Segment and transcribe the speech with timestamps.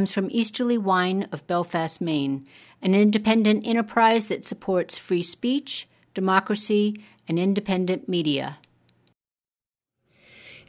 [0.00, 2.46] comes from Easterly Wine of Belfast, Maine,
[2.80, 8.58] an independent enterprise that supports free speech, democracy, and independent media.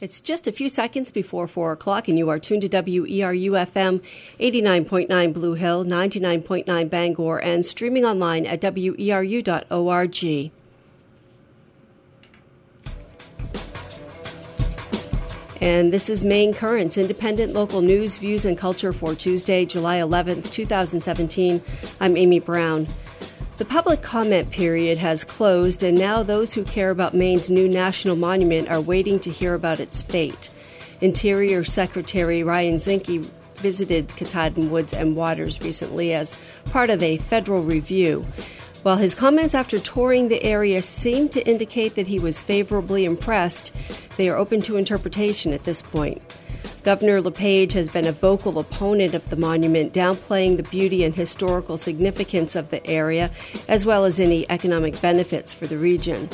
[0.00, 4.02] It's just a few seconds before 4 o'clock, and you are tuned to WERU FM
[4.40, 10.50] 89.9 Blue Hill, 99.9 Bangor, and streaming online at weru.org.
[15.60, 20.50] And this is Maine Currents, independent local news, views, and culture for Tuesday, July 11th,
[20.50, 21.60] 2017.
[22.00, 22.88] I'm Amy Brown.
[23.58, 28.16] The public comment period has closed, and now those who care about Maine's new national
[28.16, 30.48] monument are waiting to hear about its fate.
[31.02, 36.34] Interior Secretary Ryan Zinke visited Katahdin Woods and Waters recently as
[36.70, 38.24] part of a federal review.
[38.82, 43.72] While his comments after touring the area seem to indicate that he was favorably impressed,
[44.16, 46.22] they are open to interpretation at this point.
[46.82, 51.76] Governor LePage has been a vocal opponent of the monument, downplaying the beauty and historical
[51.76, 53.30] significance of the area,
[53.68, 56.30] as well as any economic benefits for the region.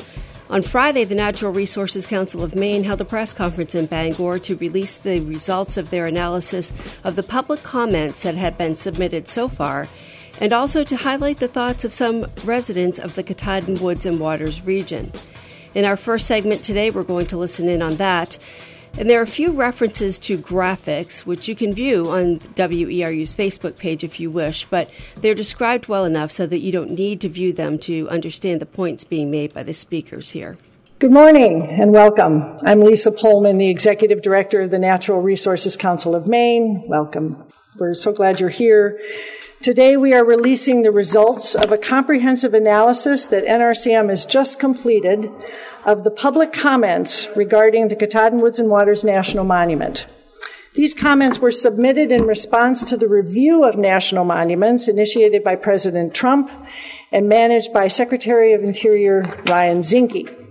[0.49, 4.57] On Friday, the Natural Resources Council of Maine held a press conference in Bangor to
[4.57, 9.49] release the results of their analysis of the public comments that had been submitted so
[9.49, 9.89] far
[10.41, 14.63] and also to highlight the thoughts of some residents of the Katahdin Woods and Waters
[14.63, 15.13] region.
[15.75, 18.39] In our first segment today, we're going to listen in on that.
[18.99, 23.77] And there are a few references to graphics, which you can view on WERU's Facebook
[23.77, 27.29] page if you wish, but they're described well enough so that you don't need to
[27.29, 30.57] view them to understand the points being made by the speakers here.
[30.99, 32.57] Good morning and welcome.
[32.63, 36.85] I'm Lisa Pohlmann, the Executive Director of the Natural Resources Council of Maine.
[36.87, 37.45] Welcome.
[37.79, 38.99] We're so glad you're here.
[39.67, 45.29] Today, we are releasing the results of a comprehensive analysis that NRCM has just completed
[45.85, 50.07] of the public comments regarding the Katahdin Woods and Waters National Monument.
[50.75, 56.15] These comments were submitted in response to the review of national monuments initiated by President
[56.15, 56.49] Trump
[57.11, 60.46] and managed by Secretary of Interior Ryan Zinke.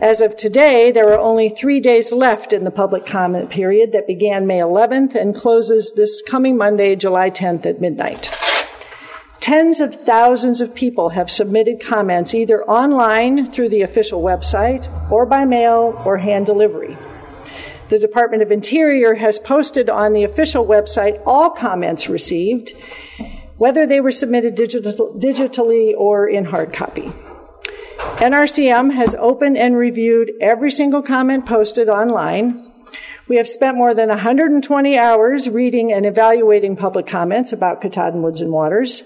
[0.00, 4.06] As of today, there are only three days left in the public comment period that
[4.06, 8.30] began May 11th and closes this coming Monday, July 10th at midnight.
[9.40, 15.26] Tens of thousands of people have submitted comments either online through the official website or
[15.26, 16.96] by mail or hand delivery.
[17.90, 22.70] The Department of Interior has posted on the official website all comments received,
[23.58, 27.12] whether they were submitted digital, digitally or in hard copy.
[28.20, 32.70] NRCM has opened and reviewed every single comment posted online.
[33.28, 38.40] We have spent more than 120 hours reading and evaluating public comments about Katahdin Woods
[38.40, 39.04] and Waters,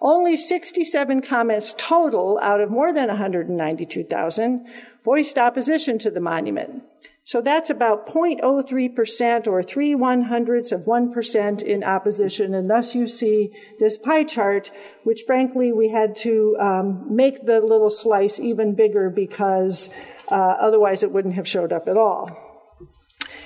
[0.00, 4.66] Only 67 comments total out of more than 192,000
[5.04, 6.82] voiced opposition to the monument.
[7.28, 12.54] So that's about 0.03% or 3 one hundredths of 1% in opposition.
[12.54, 14.70] And thus you see this pie chart,
[15.04, 19.90] which frankly we had to um, make the little slice even bigger because
[20.30, 22.30] uh, otherwise it wouldn't have showed up at all.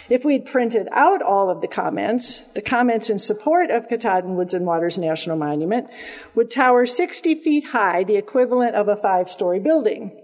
[0.08, 4.54] If we'd printed out all of the comments, the comments in support of Katahdin Woods
[4.54, 5.88] and Waters National Monument
[6.36, 10.21] would tower 60 feet high, the equivalent of a five story building.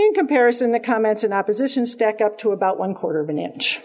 [0.00, 3.80] In comparison, the comments in opposition stack up to about one quarter of an inch.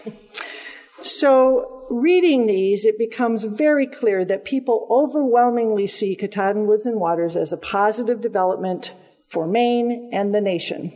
[1.02, 7.36] So, reading these, it becomes very clear that people overwhelmingly see Katahdin Woods and Waters
[7.36, 8.94] as a positive development
[9.28, 10.90] for Maine and the nation.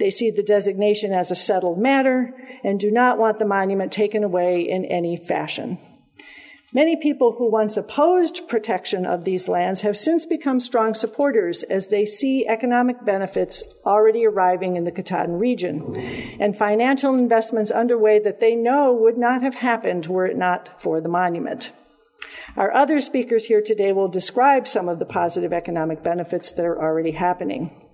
[0.00, 4.24] They see the designation as a settled matter and do not want the monument taken
[4.24, 5.78] away in any fashion.
[6.72, 11.88] Many people who once opposed protection of these lands have since become strong supporters as
[11.88, 15.96] they see economic benefits already arriving in the Katahdin region
[16.38, 21.00] and financial investments underway that they know would not have happened were it not for
[21.00, 21.72] the monument.
[22.56, 26.80] Our other speakers here today will describe some of the positive economic benefits that are
[26.80, 27.89] already happening.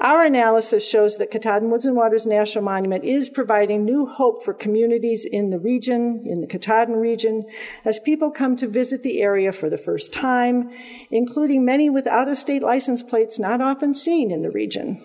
[0.00, 4.54] Our analysis shows that Katahdin Woods and Waters National Monument is providing new hope for
[4.54, 7.44] communities in the region, in the Katahdin region,
[7.84, 10.70] as people come to visit the area for the first time,
[11.10, 15.02] including many with out of state license plates not often seen in the region.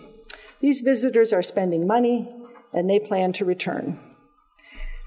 [0.60, 2.30] These visitors are spending money
[2.72, 4.00] and they plan to return.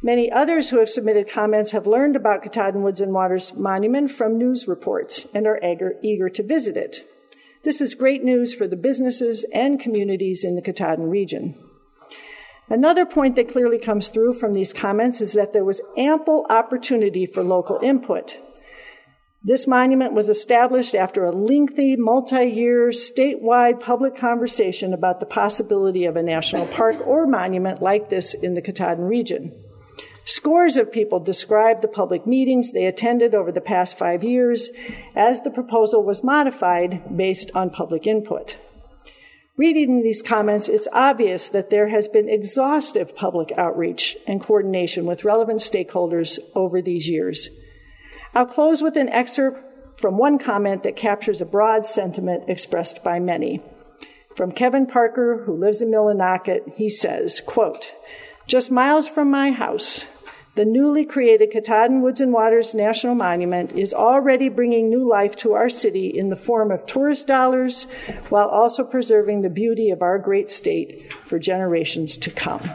[0.03, 4.38] Many others who have submitted comments have learned about Katahdin Woods and Waters Monument from
[4.38, 7.08] news reports and are eager, eager to visit it.
[7.63, 11.56] This is great news for the businesses and communities in the Katahdin region.
[12.69, 17.25] Another point that clearly comes through from these comments is that there was ample opportunity
[17.25, 18.38] for local input.
[19.44, 26.06] This monument was established after a lengthy, multi year, statewide public conversation about the possibility
[26.06, 29.51] of a national park or monument like this in the Katahdin region.
[30.25, 34.69] Scores of people described the public meetings they attended over the past five years
[35.16, 38.57] as the proposal was modified based on public input.
[39.57, 45.25] Reading these comments, it's obvious that there has been exhaustive public outreach and coordination with
[45.25, 47.50] relevant stakeholders over these years.
[48.33, 53.19] I'll close with an excerpt from one comment that captures a broad sentiment expressed by
[53.19, 53.62] many.
[54.38, 57.94] From Kevin Parker, who lives in Millinocket, he says, quote,
[58.49, 60.05] just miles from my house,
[60.55, 65.53] the newly created Katahdin Woods and Waters National Monument is already bringing new life to
[65.53, 67.83] our city in the form of tourist dollars
[68.29, 72.67] while also preserving the beauty of our great state for generations to come.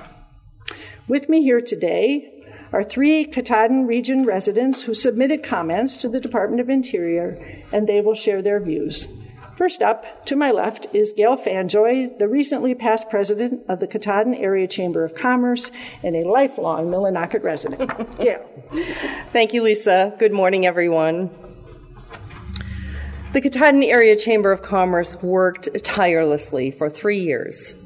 [1.08, 6.60] With me here today are three Katahdin region residents who submitted comments to the Department
[6.60, 9.08] of Interior, and they will share their views.
[9.56, 14.34] First up, to my left, is Gail Fanjoy, the recently past president of the Katahdin
[14.34, 15.70] Area Chamber of Commerce
[16.02, 17.88] and a lifelong Millinocket resident.
[18.18, 18.44] Gail.
[19.32, 20.12] Thank you, Lisa.
[20.18, 21.30] Good morning, everyone.
[23.32, 27.76] The Katahdin Area Chamber of Commerce worked tirelessly for three years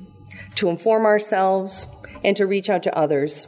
[0.55, 1.87] to inform ourselves
[2.25, 3.47] and to reach out to others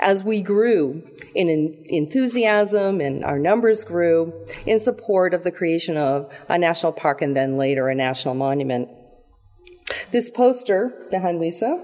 [0.00, 1.02] as we grew
[1.34, 1.48] in
[1.86, 4.32] enthusiasm and our numbers grew
[4.66, 8.88] in support of the creation of a national park and then later a national monument.
[10.12, 11.80] This poster behind Lisa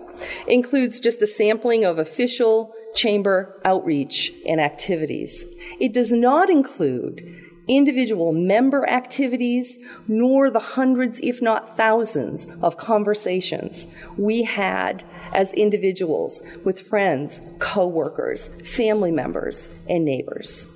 [0.49, 5.45] includes just a sampling of official chamber outreach and activities.
[5.81, 13.87] It does not include individual member activities, nor the hundreds, if not thousands, of conversations
[14.17, 20.67] we had as individuals with friends, coworkers, family members, and neighbors.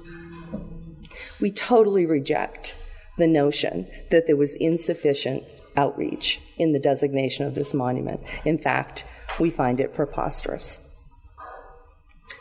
[1.41, 2.77] We totally reject
[3.19, 5.45] the notion that there was insufficient
[5.77, 8.21] outreach in the designation of this monument.
[8.45, 9.05] In fact,
[9.39, 10.81] we find it preposterous.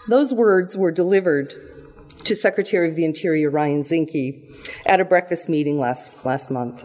[0.07, 1.53] Those words were delivered
[2.23, 6.83] to Secretary of the Interior Ryan Zinke at a breakfast meeting last, last month.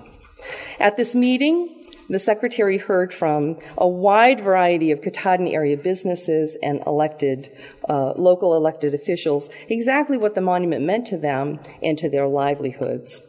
[0.79, 6.83] At this meeting, the Secretary heard from a wide variety of Katahdin area businesses and
[6.87, 7.57] elected,
[7.89, 13.23] uh, local elected officials exactly what the monument meant to them and to their livelihoods.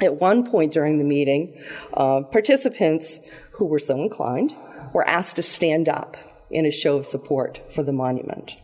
[0.00, 1.60] At one point during the meeting,
[1.94, 3.20] uh, participants
[3.52, 4.54] who were so inclined
[4.92, 6.16] were asked to stand up
[6.50, 8.56] in a show of support for the monument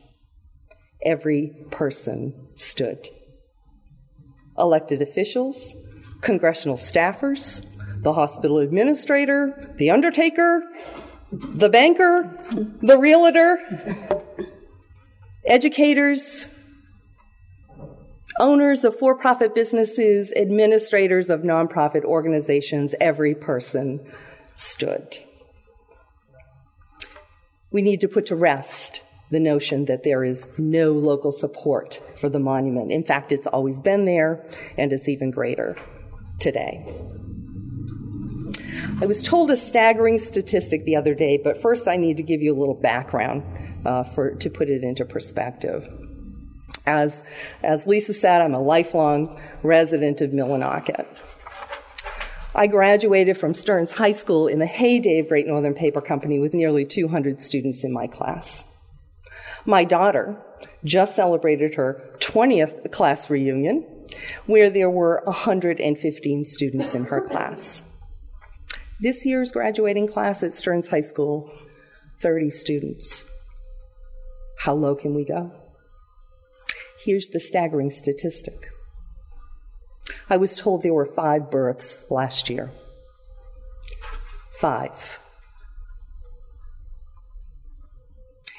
[1.05, 3.09] every person stood.
[4.59, 5.75] Elected officials,
[6.21, 7.65] congressional staffers,
[8.03, 10.63] the hospital administrator, the undertaker,
[11.33, 12.31] the banker,
[12.83, 13.59] the realtor,
[15.47, 16.49] educators,
[18.41, 24.01] owners of for profit businesses, administrators of nonprofit organizations, every person
[24.55, 25.19] stood.
[27.71, 32.29] We need to put to rest the notion that there is no local support for
[32.29, 32.91] the monument.
[32.91, 34.45] In fact, it's always been there,
[34.77, 35.77] and it's even greater
[36.39, 36.85] today.
[39.01, 42.43] I was told a staggering statistic the other day, but first I need to give
[42.43, 43.45] you a little background
[43.85, 45.89] uh, for, to put it into perspective.
[46.87, 47.23] As,
[47.63, 51.07] as Lisa said, I'm a lifelong resident of Millinocket.
[52.55, 56.55] I graduated from Stearns High School in the heyday of Great Northern Paper Company with
[56.55, 58.65] nearly 200 students in my class.
[59.69, 60.35] My daughter
[60.83, 63.85] just celebrated her 20th class reunion,
[64.47, 67.83] where there were 115 students in her class.
[68.99, 71.53] This year's graduating class at Stearns High School,
[72.21, 73.25] 30 students.
[74.59, 75.53] How low can we go?
[77.05, 78.71] Here's the staggering statistic.
[80.31, 82.71] I was told there were five births last year.
[84.59, 85.21] Five.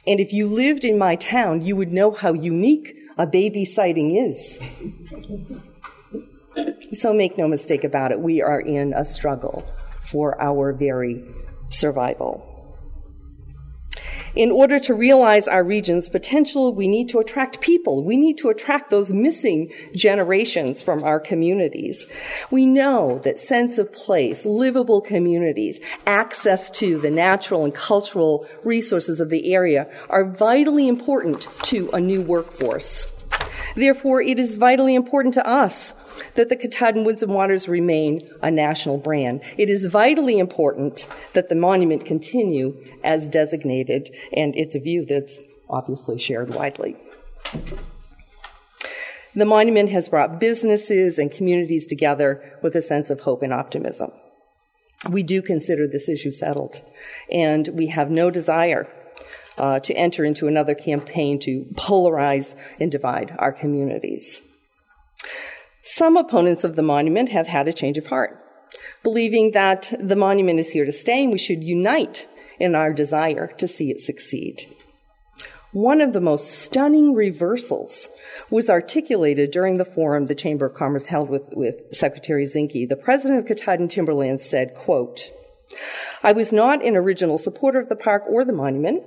[0.09, 4.15] And if you lived in my town, you would know how unique a baby sighting
[4.15, 4.59] is.
[6.93, 9.63] so make no mistake about it, we are in a struggle
[10.01, 11.23] for our very
[11.67, 12.58] survival.
[14.39, 18.05] In order to realize our region's potential, we need to attract people.
[18.05, 22.07] We need to attract those missing generations from our communities.
[22.49, 29.19] We know that sense of place, livable communities, access to the natural and cultural resources
[29.19, 33.07] of the area are vitally important to a new workforce.
[33.75, 35.93] Therefore, it is vitally important to us
[36.35, 39.41] that the Katahdin Woods and Waters remain a national brand.
[39.57, 45.39] It is vitally important that the monument continue as designated, and it's a view that's
[45.69, 46.95] obviously shared widely.
[49.35, 54.11] The monument has brought businesses and communities together with a sense of hope and optimism.
[55.09, 56.81] We do consider this issue settled,
[57.31, 58.87] and we have no desire
[59.57, 64.41] uh, to enter into another campaign to polarize and divide our communities.
[65.81, 68.37] Some opponents of the monument have had a change of heart,
[69.03, 72.27] believing that the monument is here to stay and we should unite
[72.59, 74.67] in our desire to see it succeed.
[75.71, 78.09] One of the most stunning reversals
[78.49, 82.89] was articulated during the forum the Chamber of Commerce held with, with Secretary Zinke.
[82.89, 85.31] The president of Katahdin Timberlands said, quote,
[86.23, 89.03] I was not an original supporter of the park or the monument,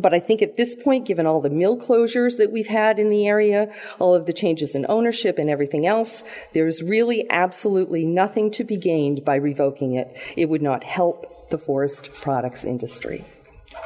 [0.00, 3.10] but I think at this point, given all the mill closures that we've had in
[3.10, 8.50] the area, all of the changes in ownership and everything else, there's really absolutely nothing
[8.52, 10.16] to be gained by revoking it.
[10.36, 13.24] It would not help the forest products industry.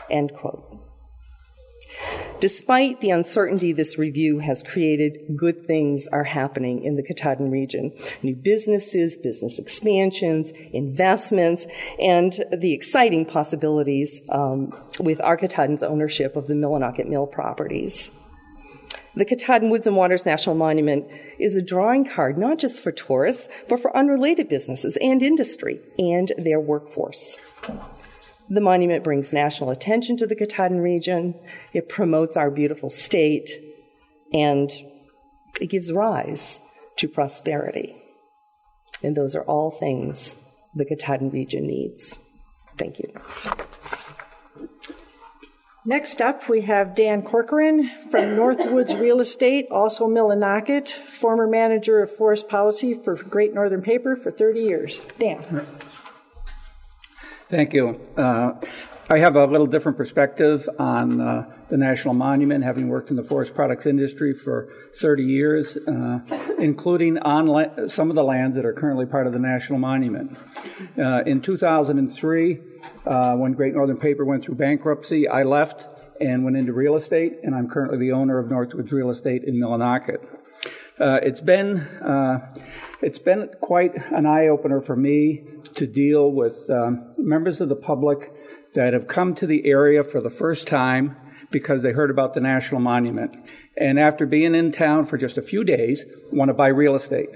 [0.08, 0.75] End quote.
[2.40, 7.93] Despite the uncertainty this review has created, good things are happening in the Katahdin region.
[8.23, 11.66] New businesses, business expansions, investments,
[11.99, 18.11] and the exciting possibilities um, with our Katahdin's ownership of the Millinocket Mill properties.
[19.14, 21.07] The Katahdin Woods and Waters National Monument
[21.38, 26.33] is a drawing card not just for tourists, but for unrelated businesses and industry and
[26.37, 27.38] their workforce.
[28.49, 31.35] The monument brings national attention to the Katahdin region,
[31.73, 33.50] it promotes our beautiful state,
[34.33, 34.71] and
[35.61, 36.61] it gives rise
[36.97, 37.97] to prosperity.
[39.03, 40.37] And those are all things
[40.75, 42.19] the Katahdin region needs.
[42.76, 43.12] Thank you.
[45.88, 52.11] Next up, we have Dan Corcoran from Northwoods Real Estate, also Millinocket, former manager of
[52.11, 55.07] forest policy for Great Northern Paper for 30 years.
[55.21, 55.65] Dan.
[57.49, 58.00] Thank you.
[58.17, 58.55] Uh,
[59.09, 63.23] I have a little different perspective on uh, the National Monument, having worked in the
[63.23, 66.19] forest products industry for 30 years, uh,
[66.59, 70.37] including on la- some of the lands that are currently part of the National Monument.
[70.99, 72.59] Uh, in 2003,
[73.07, 75.87] uh, when Great Northern Paper went through bankruptcy, I left
[76.21, 79.55] and went into real estate, and I'm currently the owner of Northwoods Real Estate in
[79.55, 80.19] Millinocket.
[80.99, 82.53] Uh, it's been uh,
[83.03, 87.76] it's been quite an eye opener for me to deal with um, members of the
[87.76, 88.33] public
[88.75, 91.17] that have come to the area for the first time
[91.50, 93.37] because they heard about the national monument,
[93.76, 97.29] and after being in town for just a few days, want to buy real estate.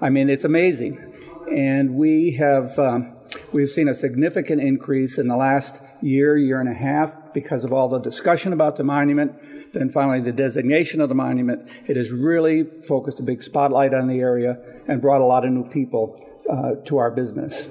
[0.00, 1.12] I mean, it's amazing,
[1.50, 2.78] and we have.
[2.78, 3.14] Um,
[3.52, 7.74] We've seen a significant increase in the last year, year and a half, because of
[7.74, 9.32] all the discussion about the monument,
[9.72, 11.68] then finally the designation of the monument.
[11.86, 15.52] It has really focused a big spotlight on the area and brought a lot of
[15.52, 16.18] new people
[16.50, 17.68] uh, to our business.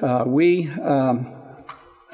[0.00, 1.32] Uh, we um,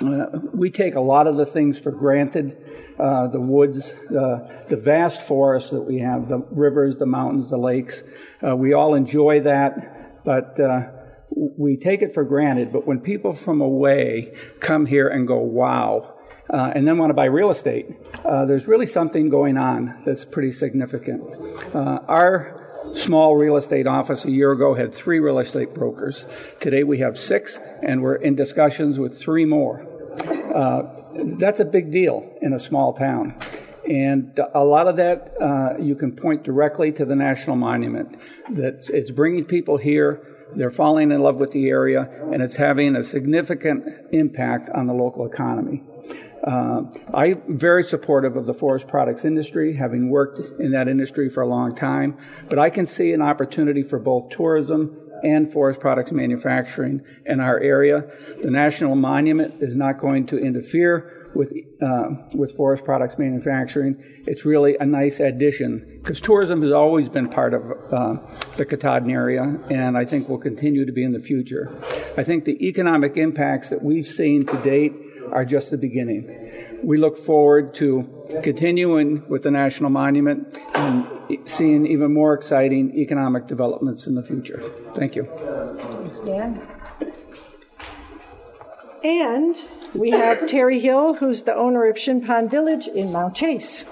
[0.00, 2.56] uh, we take a lot of the things for granted
[3.00, 7.56] uh, the woods, the, the vast forests that we have, the rivers, the mountains, the
[7.56, 8.04] lakes.
[8.46, 10.82] Uh, we all enjoy that, but uh,
[11.30, 16.14] we take it for granted, but when people from away come here and go, wow,
[16.50, 17.87] uh, and then want to buy real estate,
[18.25, 21.23] uh, there's really something going on that's pretty significant.
[21.75, 26.25] Uh, our small real estate office a year ago had three real estate brokers.
[26.61, 29.87] Today we have six, and we're in discussions with three more.
[30.55, 30.83] Uh,
[31.38, 33.38] that's a big deal in a small town.
[33.88, 38.19] And a lot of that uh, you can point directly to the National Monument.
[38.50, 40.23] That it's bringing people here
[40.55, 44.95] they're falling in love with the area, and it's having a significant impact on the
[44.95, 45.83] local economy.
[46.45, 51.42] Uh, I'm very supportive of the forest products industry, having worked in that industry for
[51.42, 52.16] a long time,
[52.49, 57.59] but I can see an opportunity for both tourism and forest products manufacturing in our
[57.59, 58.04] area.
[58.40, 61.52] The National Monument is not going to interfere with
[61.83, 64.02] uh, with forest products manufacturing.
[64.26, 68.16] It's really a nice addition because tourism has always been part of uh,
[68.57, 71.71] the Katahdin area, and I think will continue to be in the future.
[72.16, 74.95] I think the economic impacts that we've seen to date
[75.32, 76.80] are just the beginning.
[76.82, 78.08] We look forward to
[78.42, 81.06] continuing with the National Monument and
[81.47, 84.62] seeing even more exciting economic developments in the future.
[84.94, 85.28] Thank you.
[85.80, 86.62] Thanks, Dan.
[89.04, 89.56] And
[89.94, 93.85] we have Terry Hill, who's the owner of Shin Pond Village in Mount Chase.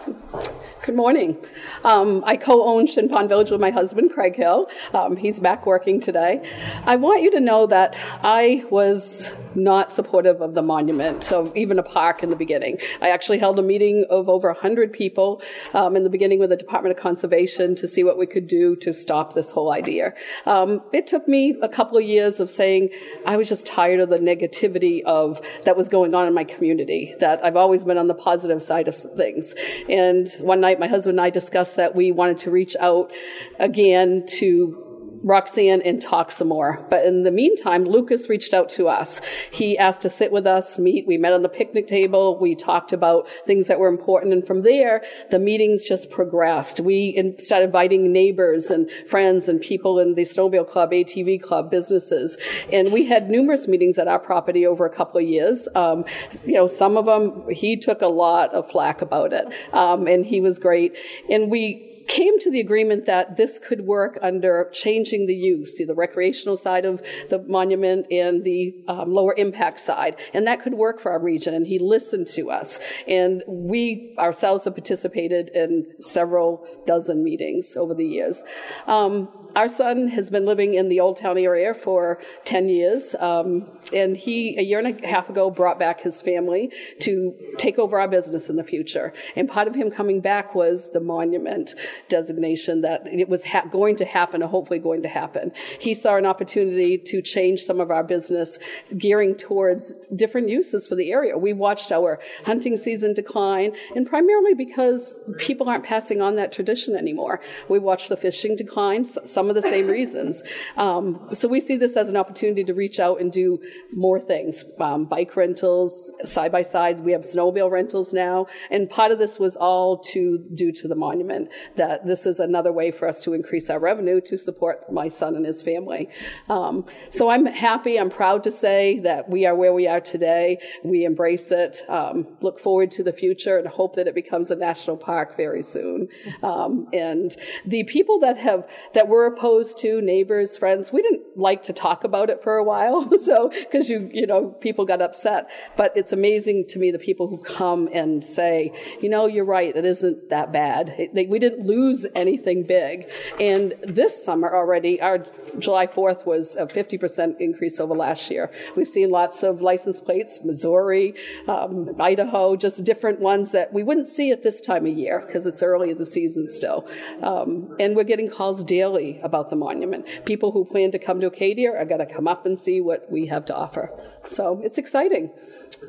[0.87, 1.37] Good morning.
[1.83, 4.69] Um, I co own Shin Pond Village with my husband, Craig Hill.
[4.95, 6.49] Um, he's back working today.
[6.85, 11.79] I want you to know that I was not supportive of the monument, of even
[11.79, 12.79] a park in the beginning.
[13.01, 15.43] I actually held a meeting of over 100 people
[15.75, 18.77] um, in the beginning with the Department of Conservation to see what we could do
[18.77, 20.15] to stop this whole idea.
[20.45, 22.91] Um, it took me a couple of years of saying
[23.25, 27.15] I was just tired of the negativity of that was going on in my community,
[27.21, 29.55] that I've always been on the positive side of things.
[29.89, 33.13] And one night, my husband and I discussed that we wanted to reach out
[33.59, 34.86] again to
[35.27, 36.87] Roxanne and talk some more.
[36.89, 39.21] But in the meantime, Lucas reached out to us.
[39.51, 41.05] He asked to sit with us, meet.
[41.05, 42.39] We met on the picnic table.
[42.39, 44.33] We talked about things that were important.
[44.33, 45.03] And from there,
[45.33, 46.79] the meetings just progressed.
[46.79, 52.39] We started inviting neighbors and friends and people in the Snowmobile Club, ATV Club, businesses.
[52.73, 55.67] And we had numerous meetings at our property over a couple of years.
[55.75, 56.05] Um,
[56.45, 59.53] you know, some of them, he took a lot of flack about it.
[59.73, 60.97] Um, and he was great.
[61.29, 65.95] And we came to the agreement that this could work under changing the use, the
[65.95, 71.01] recreational side of the monument and the um, lower impact side, and that could work
[71.01, 71.55] for our region.
[71.55, 77.95] And he listened to us, and we ourselves have participated in several dozen meetings over
[77.95, 78.45] the years.
[78.87, 83.67] Um, our son has been living in the Old Town area for 10 years, um,
[83.91, 86.71] and he, a year and a half ago, brought back his family
[87.01, 89.15] to take over our business in the future.
[89.35, 91.75] And part of him coming back was the monument
[92.11, 95.53] designation that it was ha- going to happen, or hopefully going to happen.
[95.81, 98.59] He saw an opportunity to change some of our business,
[98.99, 101.39] gearing towards different uses for the area.
[101.39, 106.95] We watched our hunting season decline, and primarily because people aren't passing on that tradition
[106.95, 107.41] anymore.
[107.71, 109.07] We watched the fishing decline.
[109.07, 110.43] Some some of the same reasons.
[110.77, 113.61] Um, so we see this as an opportunity to reach out and do
[113.93, 114.65] more things.
[114.81, 116.99] Um, bike rentals, side by side.
[117.01, 120.97] We have snowmobile rentals now, and part of this was all to due to the
[120.97, 121.53] monument.
[121.77, 125.37] That this is another way for us to increase our revenue to support my son
[125.37, 126.09] and his family.
[126.49, 128.01] Um, so I'm happy.
[128.01, 130.59] I'm proud to say that we are where we are today.
[130.83, 131.83] We embrace it.
[131.89, 135.63] Um, look forward to the future and hope that it becomes a national park very
[135.63, 136.09] soon.
[136.43, 140.93] Um, and the people that have that were opposed to, neighbors, friends.
[140.93, 144.49] We didn't like to talk about it for a while, so because you you know
[144.61, 145.51] people got upset.
[145.77, 149.75] But it's amazing to me the people who come and say, you know, you're right,
[149.75, 150.95] it isn't that bad.
[150.99, 153.11] It, they, we didn't lose anything big.
[153.41, 155.19] And this summer already, our
[155.59, 158.51] July 4th was a 50% increase over last year.
[158.77, 161.15] We've seen lots of license plates, Missouri,
[161.49, 165.47] um, Idaho, just different ones that we wouldn't see at this time of year because
[165.47, 166.89] it's early in the season still.
[167.23, 170.07] Um, and we're getting calls daily about the monument.
[170.25, 173.11] People who plan to come to Acadia are going to come up and see what
[173.11, 173.91] we have to offer.
[174.25, 175.31] So it's exciting,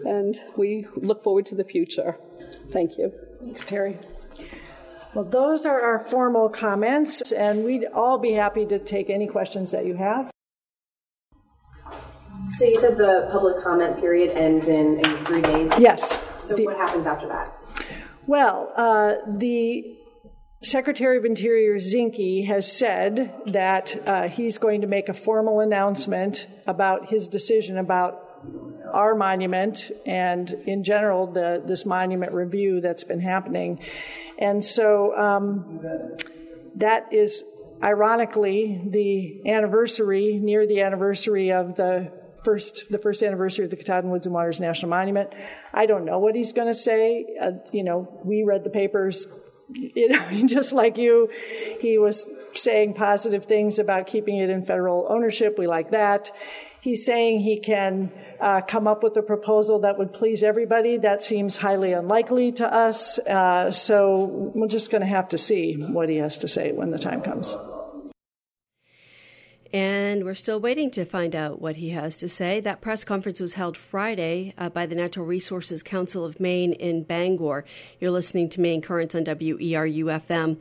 [0.04, 2.18] and we look forward to the future.
[2.72, 3.14] Thank you.
[3.42, 3.98] Thanks, Terry.
[5.14, 9.72] Well, those are our formal comments, and we'd all be happy to take any questions
[9.72, 10.30] that you have.
[12.58, 15.72] So you said the public comment period ends in, in three days?
[15.80, 16.20] Yes.
[16.40, 17.54] So the, what happens after that?
[18.26, 19.98] Well, uh, the
[20.64, 26.48] Secretary of Interior Zinke has said that uh, he's going to make a formal announcement
[26.66, 28.24] about his decision about
[28.92, 33.80] our monument and, in general, the, this monument review that's been happening.
[34.40, 35.80] And so um,
[36.76, 37.44] that is
[37.84, 42.12] ironically the anniversary, near the anniversary of the
[42.44, 45.34] first the first anniversary of the Katahdin Woods and Waters National Monument.
[45.74, 47.26] I don't know what he's going to say.
[47.40, 49.28] Uh, you know, we read the papers
[49.70, 51.30] you know, just like you,
[51.80, 55.58] he was saying positive things about keeping it in federal ownership.
[55.58, 56.32] We like that.
[56.80, 60.98] He's saying he can uh, come up with a proposal that would please everybody.
[60.98, 63.20] That seems highly unlikely to us.
[63.20, 66.92] Uh, so we're just going to have to see what he has to say when
[66.92, 67.56] the time comes.
[69.74, 72.60] And we're still waiting to find out what he has to say.
[72.60, 77.04] That press conference was held Friday uh, by the Natural Resources Council of Maine in
[77.04, 77.66] Bangor.
[78.00, 80.60] You're listening to Maine Currents on WERU FM.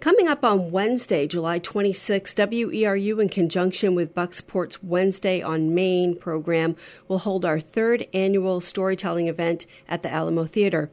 [0.00, 6.76] Coming up on Wednesday, July 26, WERU, in conjunction with Bucksport's Wednesday on Main program,
[7.08, 10.88] will hold our third annual storytelling event at the Alamo Theater.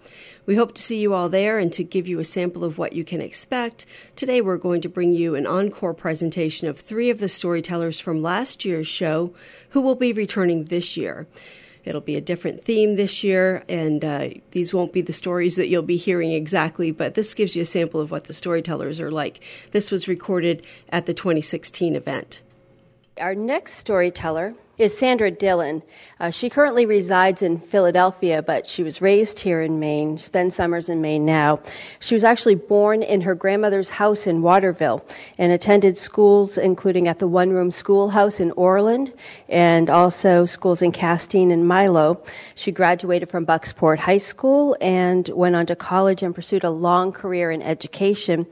[0.47, 2.93] We hope to see you all there and to give you a sample of what
[2.93, 3.85] you can expect.
[4.15, 8.23] Today, we're going to bring you an encore presentation of three of the storytellers from
[8.23, 9.35] last year's show
[9.69, 11.27] who will be returning this year.
[11.86, 15.67] It'll be a different theme this year, and uh, these won't be the stories that
[15.67, 19.12] you'll be hearing exactly, but this gives you a sample of what the storytellers are
[19.12, 19.39] like.
[19.71, 22.41] This was recorded at the 2016 event.
[23.19, 25.81] Our next storyteller is Sandra Dillon.
[26.19, 30.89] Uh, she currently resides in Philadelphia, but she was raised here in Maine, spends summers
[30.89, 31.59] in Maine now.
[31.99, 35.05] She was actually born in her grandmother's house in Waterville
[35.38, 39.13] and attended schools including at the One Room Schoolhouse in Orland
[39.49, 42.21] and also schools in Castine and Milo.
[42.55, 47.11] She graduated from Bucksport High School and went on to college and pursued a long
[47.11, 48.45] career in education.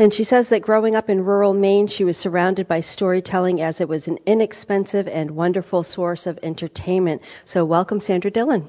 [0.00, 3.80] And she says that growing up in rural Maine, she was surrounded by storytelling as
[3.80, 7.20] it was an inexpensive and wonderful source of entertainment.
[7.44, 8.68] So, welcome, Sandra Dillon.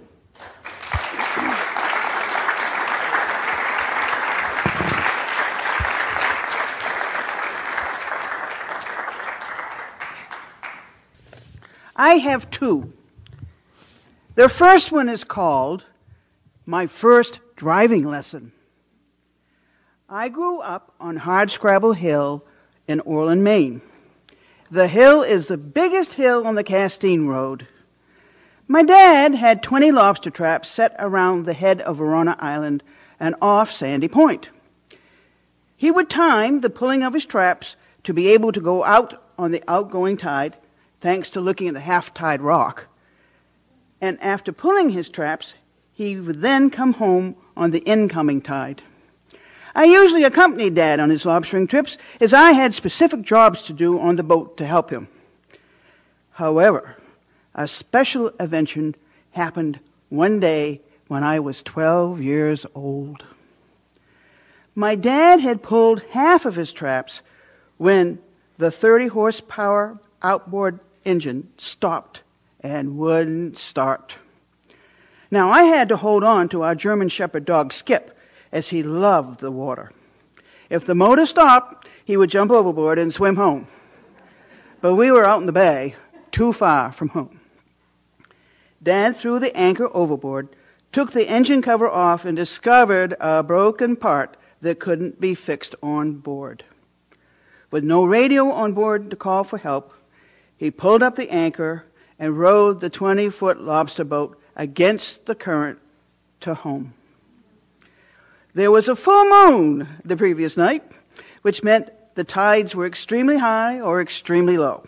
[11.96, 12.92] I have two.
[14.34, 15.86] The first one is called
[16.66, 18.54] My First Driving Lesson.
[20.12, 22.44] I grew up on Hardscrabble Hill
[22.88, 23.80] in Orland, Maine.
[24.72, 27.68] The hill is the biggest hill on the Castine Road.
[28.68, 32.82] My dad had 20 lobster traps set around the head of Verona Island
[33.20, 34.50] and off Sandy Point.
[35.78, 39.52] He would time the pulling of his traps to be able to go out on
[39.52, 40.56] the outgoing tide,
[41.02, 42.88] thanks to looking at the half tide rock.
[44.02, 45.54] And after pulling his traps,
[45.94, 48.82] he would then come home on the incoming tide.
[49.76, 54.00] I usually accompanied Dad on his lobstering trips, as I had specific jobs to do
[54.00, 55.08] on the boat to help him.
[56.32, 56.96] However,
[57.54, 58.96] a special event
[59.32, 59.80] happened
[60.10, 63.24] one day when I was 12 years old.
[64.76, 67.22] My dad had pulled half of his traps
[67.78, 68.20] when
[68.58, 72.22] the 30 horsepower outboard engine stopped
[72.62, 74.18] and wouldn't start.
[75.32, 78.18] Now I had to hold on to our German Shepherd dog Skip
[78.52, 79.92] as he loved the water.
[80.70, 83.68] If the motor stopped, he would jump overboard and swim home.
[84.82, 85.96] But we were out in the bay,
[86.32, 87.40] too far from home.
[88.82, 90.50] Dad threw the anchor overboard,
[90.92, 96.14] took the engine cover off, and discovered a broken part that couldn't be fixed on
[96.14, 96.64] board.
[97.72, 99.94] With no radio on board to call for help,
[100.58, 101.86] he pulled up the anchor
[102.18, 105.80] and rowed the 20 foot lobster boat against the current
[106.42, 106.94] to home.
[108.56, 110.84] There was a full moon the previous night,
[111.44, 114.84] which meant the tides were extremely high or extremely low.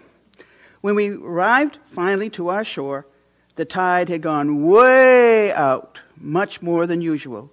[0.82, 3.06] When we arrived finally to our shore,
[3.56, 7.52] the tide had gone way out, much more than usual,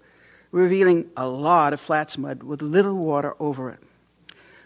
[0.51, 3.81] revealing a lot of flats mud with little water over it.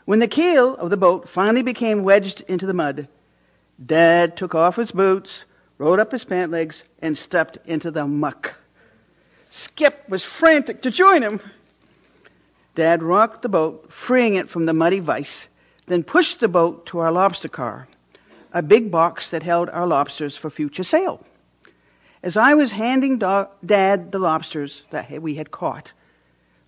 [0.04, 3.08] When the keel of the boat finally became wedged into the mud,
[3.84, 5.44] Dad took off his boots,
[5.76, 8.54] rolled up his pant legs, and stepped into the muck.
[9.54, 11.38] Skip was frantic to join him.
[12.74, 15.46] Dad rocked the boat, freeing it from the muddy vice,
[15.86, 17.86] then pushed the boat to our lobster car,
[18.54, 21.22] a big box that held our lobsters for future sale.
[22.22, 25.92] As I was handing Dad the lobsters that we had caught,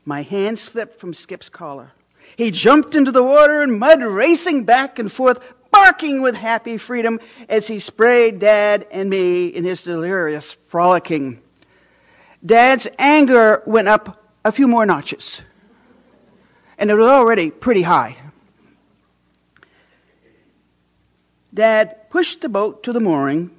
[0.04, 1.90] my hand slipped from Skip's collar.
[2.36, 7.18] He jumped into the water and mud, racing back and forth, barking with happy freedom
[7.48, 11.40] as he sprayed Dad and me in his delirious frolicking.
[12.44, 15.42] Dad's anger went up a few more notches.
[16.78, 18.16] And it was already pretty high.
[21.54, 23.50] Dad pushed the boat to the mooring,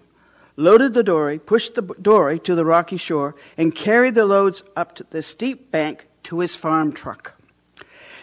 [0.58, 5.00] loaded the dory, pushed the dory to the rocky shore, and carried the loads up
[5.10, 7.34] the steep bank to his farm truck.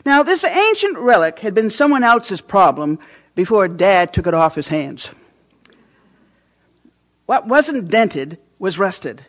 [0.05, 2.99] Now, this ancient relic had been someone else's problem
[3.35, 5.11] before Dad took it off his hands.
[7.27, 9.25] What wasn't dented was rusted.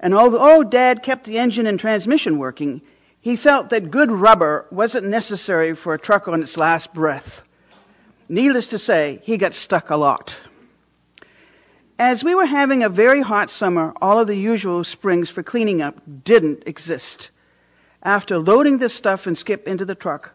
[0.00, 2.80] And although oh, Dad kept the engine and transmission working,
[3.20, 7.42] he felt that good rubber wasn't necessary for a truck on its last breath.
[8.28, 10.38] Needless to say, he got stuck a lot.
[11.98, 15.82] As we were having a very hot summer, all of the usual springs for cleaning
[15.82, 17.30] up didn't exist.
[18.02, 20.34] After loading this stuff and skip into the truck,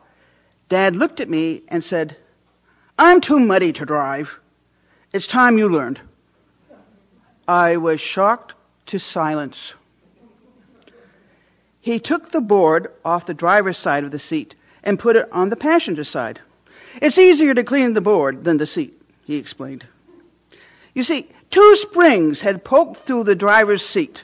[0.70, 2.18] Dad looked at me and said,
[3.00, 4.40] I'm too muddy to drive.
[5.12, 6.02] It's time you learned.
[7.48, 8.54] I was shocked
[8.88, 9.74] to silence.
[11.80, 15.50] He took the board off the driver's side of the seat and put it on
[15.50, 16.42] the passenger side.
[17.02, 19.86] It's easier to clean the board than the seat, he explained.
[20.94, 24.24] You see, two springs had poked through the driver's seat.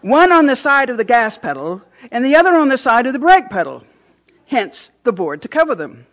[0.00, 3.12] One on the side of the gas pedal and the other on the side of
[3.12, 3.82] the brake pedal.
[4.46, 6.06] Hence, the board to cover them.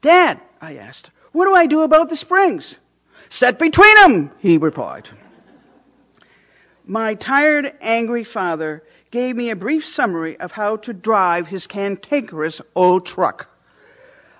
[0.00, 2.74] Dad, I asked, what do I do about the springs?
[3.30, 5.08] Set between them, he replied.
[6.84, 12.60] My tired, angry father gave me a brief summary of how to drive his cantankerous
[12.74, 13.48] old truck.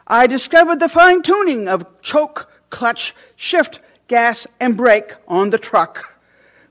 [0.08, 3.78] I discovered the fine tuning of choke, clutch, shift,
[4.08, 6.20] gas, and brake on the truck,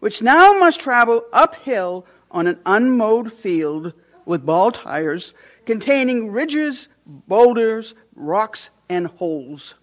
[0.01, 3.93] which now must travel uphill on an unmowed field
[4.25, 5.34] with ball tires
[5.65, 9.75] containing ridges, boulders, rocks, and holes.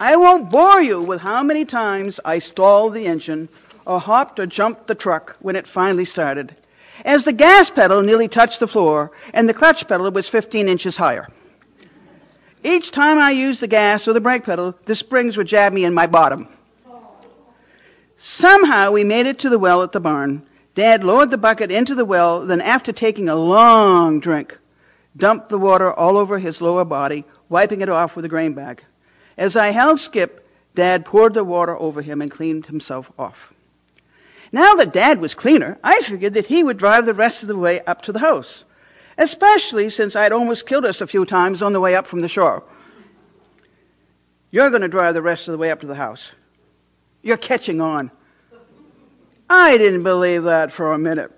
[0.00, 3.48] I won't bore you with how many times I stalled the engine
[3.86, 6.56] or hopped or jumped the truck when it finally started,
[7.04, 10.96] as the gas pedal nearly touched the floor and the clutch pedal was 15 inches
[10.96, 11.26] higher.
[12.64, 15.84] Each time I used the gas or the brake pedal, the springs would jab me
[15.84, 16.46] in my bottom.
[18.16, 20.46] Somehow we made it to the well at the barn.
[20.76, 24.58] Dad lowered the bucket into the well, then, after taking a long drink,
[25.16, 28.82] dumped the water all over his lower body, wiping it off with a grain bag.
[29.36, 33.51] As I held Skip, Dad poured the water over him and cleaned himself off.
[34.52, 37.56] Now that Dad was cleaner, I figured that he would drive the rest of the
[37.56, 38.64] way up to the house,
[39.16, 42.28] especially since I'd almost killed us a few times on the way up from the
[42.28, 42.62] shore.
[44.50, 46.32] You're going to drive the rest of the way up to the house.
[47.22, 48.10] You're catching on.
[49.48, 51.32] I didn't believe that for a minute.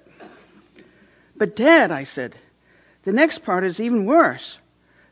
[1.37, 2.37] But, Dad, I said,
[3.05, 4.59] the next part is even worse.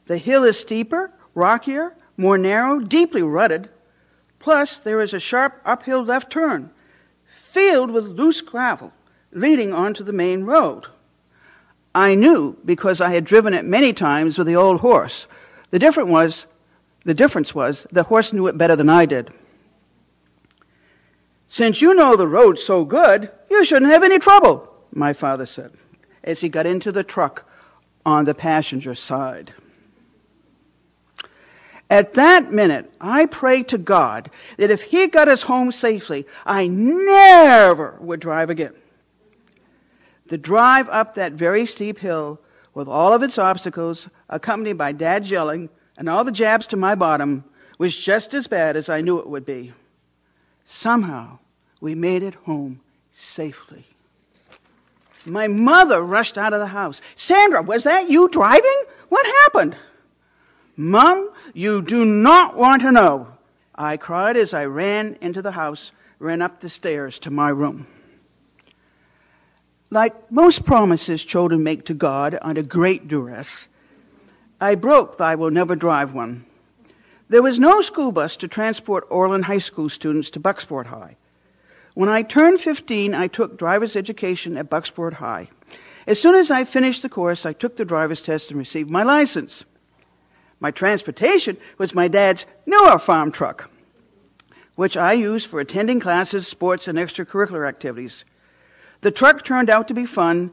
[0.07, 3.69] The hill is steeper, rockier, more narrow, deeply rutted.
[4.39, 6.71] Plus, there is a sharp uphill left turn,
[7.53, 8.93] filled with loose gravel,
[9.31, 10.87] leading onto the main road.
[11.95, 15.27] I knew because I had driven it many times with the old horse.
[15.71, 16.47] The difference was,
[17.05, 19.31] the difference was, the horse knew it better than I did.
[21.49, 25.73] Since you know the road so good, you shouldn't have any trouble, my father said,
[26.25, 27.47] as he got into the truck
[28.07, 29.53] on the passenger side.
[31.93, 36.67] At that minute, I prayed to God that if He got us home safely, I
[36.67, 38.73] never would drive again.
[40.29, 42.41] The drive up that very steep hill,
[42.73, 46.95] with all of its obstacles, accompanied by Dad's yelling and all the jabs to my
[46.95, 47.45] bottom,
[47.77, 49.75] was just as bad as I knew it would be.
[50.65, 51.41] Somehow,
[51.83, 53.85] we made it home safely.
[55.27, 57.03] My mother rushed out of the house.
[57.17, 58.83] Sandra, was that you driving?
[59.11, 59.77] What happened?
[60.77, 63.29] Mom, you do not want to know.
[63.75, 67.87] I cried as I ran into the house, ran up the stairs to my room.
[69.91, 73.69] Like most promises children make to God under great duress,
[74.63, 76.47] I broke the I will never drive one.
[77.29, 81.17] There was no school bus to transport Orland High School students to Bucksport High.
[81.95, 85.49] When I turned 15, I took driver's education at Bucksport High.
[86.07, 89.03] As soon as I finished the course, I took the driver's test and received my
[89.03, 89.65] license.
[90.63, 93.69] My transportation was my dad's newer farm truck,
[94.77, 98.25] which I used for attending classes, sports, and extracurricular activities.
[99.01, 100.53] The truck turned out to be fun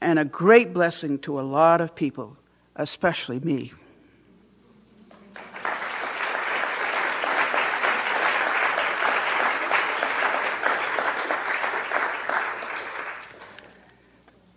[0.00, 2.36] and a great blessing to a lot of people,
[2.76, 3.72] especially me.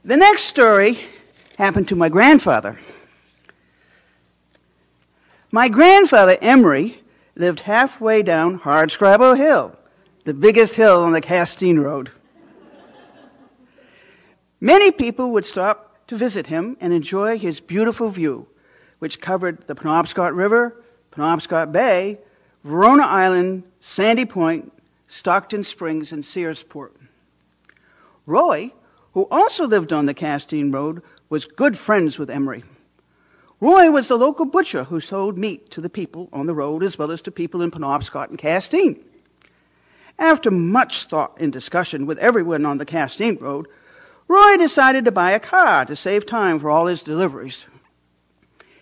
[0.06, 1.00] The next story
[1.58, 2.78] happened to my grandfather.
[5.54, 7.00] My grandfather, Emery,
[7.36, 9.78] lived halfway down Hardscrabble Hill,
[10.24, 12.10] the biggest hill on the Castine Road.
[14.60, 18.48] Many people would stop to visit him and enjoy his beautiful view,
[18.98, 22.18] which covered the Penobscot River, Penobscot Bay,
[22.64, 24.74] Verona Island, Sandy Point,
[25.08, 26.94] Stockton Springs, and Searsport.
[28.26, 28.74] Roy,
[29.14, 32.64] who also lived on the Castine Road, was good friends with Emery.
[33.64, 36.98] Roy was the local butcher who sold meat to the people on the road as
[36.98, 39.02] well as to people in Penobscot and Castine.
[40.20, 43.70] After much thought and discussion with everyone on the Castine Road,
[44.28, 47.66] Roy decided to buy a car to save time for all his deliveries.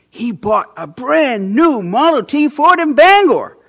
[0.09, 3.59] He bought a brand new Model T Ford in Bangor.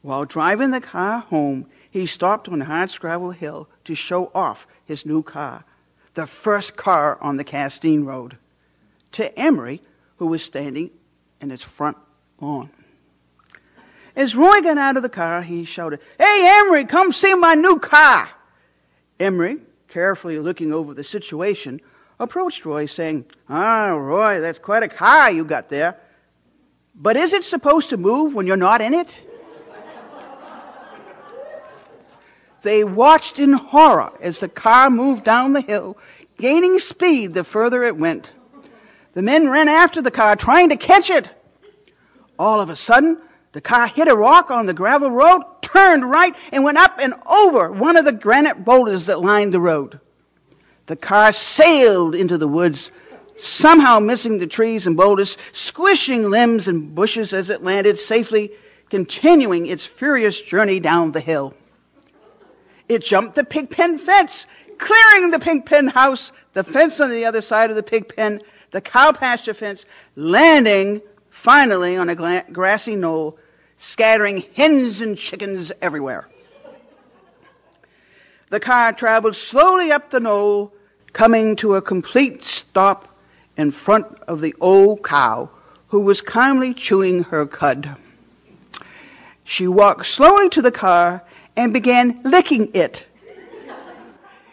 [0.00, 5.22] While driving the car home, he stopped on Hardscrabble Hill to show off his new
[5.22, 5.66] car,
[6.14, 8.38] the first car on the Castine Road.
[9.12, 9.82] To Emery,
[10.18, 10.90] who was standing
[11.40, 11.96] in its front
[12.40, 12.70] lawn.
[14.14, 17.78] As Roy got out of the car, he shouted, Hey, Emery, come see my new
[17.78, 18.28] car.
[19.20, 21.80] Emery, carefully looking over the situation,
[22.18, 25.96] approached Roy, saying, Ah, Roy, that's quite a car you got there.
[26.96, 29.14] But is it supposed to move when you're not in it?
[32.62, 35.96] they watched in horror as the car moved down the hill,
[36.38, 38.32] gaining speed the further it went.
[39.18, 41.28] The men ran after the car, trying to catch it.
[42.38, 46.36] All of a sudden, the car hit a rock on the gravel road, turned right,
[46.52, 49.98] and went up and over one of the granite boulders that lined the road.
[50.86, 52.92] The car sailed into the woods,
[53.34, 58.52] somehow missing the trees and boulders, squishing limbs and bushes as it landed safely,
[58.88, 61.54] continuing its furious journey down the hill.
[62.88, 64.46] It jumped the pig pen fence,
[64.78, 68.42] clearing the pig pen house, the fence on the other side of the pig pen,
[68.70, 69.84] the cow pasture fence,
[70.16, 71.00] landing
[71.30, 73.38] finally on a grassy knoll,
[73.76, 76.28] scattering hens and chickens everywhere.
[78.50, 80.72] The car traveled slowly up the knoll,
[81.12, 83.08] coming to a complete stop
[83.56, 85.50] in front of the old cow
[85.88, 87.98] who was calmly chewing her cud.
[89.44, 91.22] She walked slowly to the car
[91.56, 93.06] and began licking it,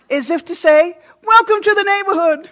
[0.10, 2.50] as if to say, Welcome to the neighborhood.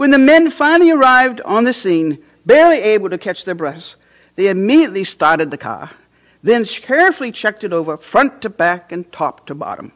[0.00, 3.96] When the men finally arrived on the scene, barely able to catch their breaths,
[4.34, 5.90] they immediately started the car,
[6.42, 9.92] then carefully checked it over front to back and top to bottom.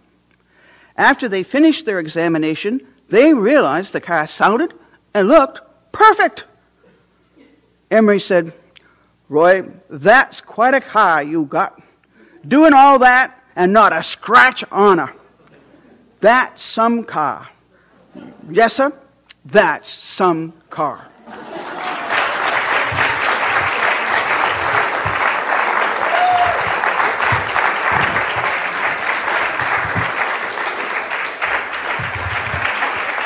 [0.99, 4.75] After they finished their examination, they realized the car sounded
[5.14, 6.45] and looked perfect.
[7.90, 8.53] Emery said,
[9.31, 11.81] Roy, that's quite a car you got.
[12.47, 15.14] Doing all that and not a scratch on her.
[16.21, 17.49] That's some car.
[18.51, 18.93] Yes, sir,
[19.44, 21.09] that's some car.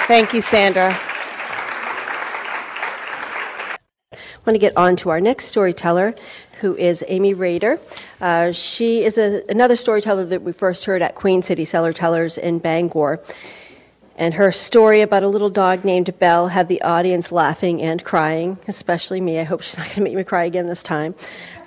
[0.08, 0.98] Thank you, Sandra.
[4.12, 6.14] I want to get on to our next storyteller,
[6.62, 7.78] who is Amy Rader.
[8.18, 12.38] Uh, she is a, another storyteller that we first heard at Queen City Cellar Tellers
[12.38, 13.20] in Bangor.
[14.18, 18.58] And her story about a little dog named Belle had the audience laughing and crying,
[18.66, 19.38] especially me.
[19.38, 21.14] I hope she's not going to make me cry again this time.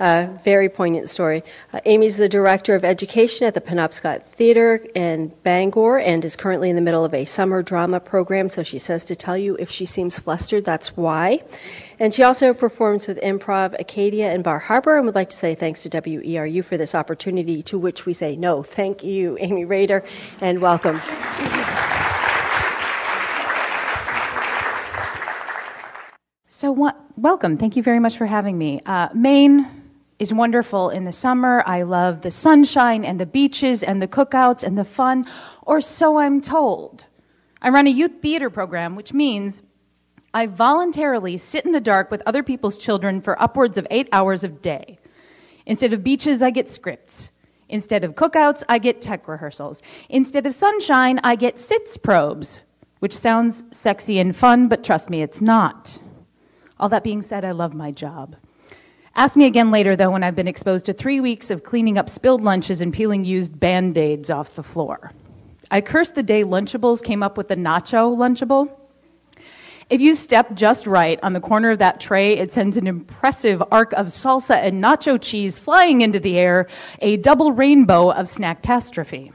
[0.02, 1.44] Uh, very poignant story.
[1.72, 6.70] Uh, Amy's the director of education at the Penobscot Theater in Bangor and is currently
[6.70, 8.50] in the middle of a summer drama program.
[8.50, 11.40] So she says to tell you if she seems flustered, that's why.
[12.00, 15.56] And she also performs with Improv Acadia and Bar Harbor and would like to say
[15.56, 20.04] thanks to WERU for this opportunity, to which we say no, thank you, Amy Rader,
[20.42, 21.00] and welcome.
[26.62, 27.58] So, welcome.
[27.58, 28.82] Thank you very much for having me.
[28.86, 29.66] Uh, Maine
[30.20, 31.64] is wonderful in the summer.
[31.66, 35.26] I love the sunshine and the beaches and the cookouts and the fun,
[35.64, 37.06] or so I'm told.
[37.64, 39.64] I run a youth theater program, which means
[40.36, 44.44] I voluntarily sit in the dark with other people's children for upwards of eight hours
[44.44, 45.00] a day.
[45.66, 47.32] Instead of beaches, I get scripts.
[47.70, 49.82] Instead of cookouts, I get tech rehearsals.
[50.10, 52.62] Instead of sunshine, I get sitzprobes,
[53.00, 55.98] which sounds sexy and fun, but trust me, it's not.
[56.82, 58.36] All that being said, I love my job.
[59.16, 62.10] Ask me again later, though, when I've been exposed to three weeks of cleaning up
[62.10, 65.12] spilled lunches and peeling used band aids off the floor.
[65.70, 68.72] I cursed the day Lunchables came up with the nacho Lunchable.
[69.92, 73.62] If you step just right on the corner of that tray, it sends an impressive
[73.72, 76.68] arc of salsa and nacho cheese flying into the air,
[77.00, 79.32] a double rainbow of snacktastrophe.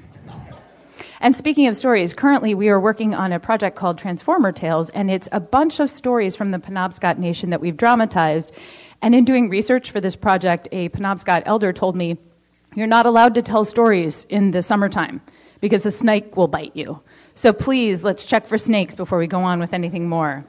[1.21, 5.11] And speaking of stories, currently we are working on a project called Transformer Tales, and
[5.11, 8.53] it's a bunch of stories from the Penobscot Nation that we've dramatized.
[9.01, 12.19] And in doing research for this project, a Penobscot elder told me,
[12.75, 15.23] You're not allowed to tell stories in the summertime
[15.61, 17.01] because a snake will bite you.
[17.35, 20.45] So please, let's check for snakes before we go on with anything more.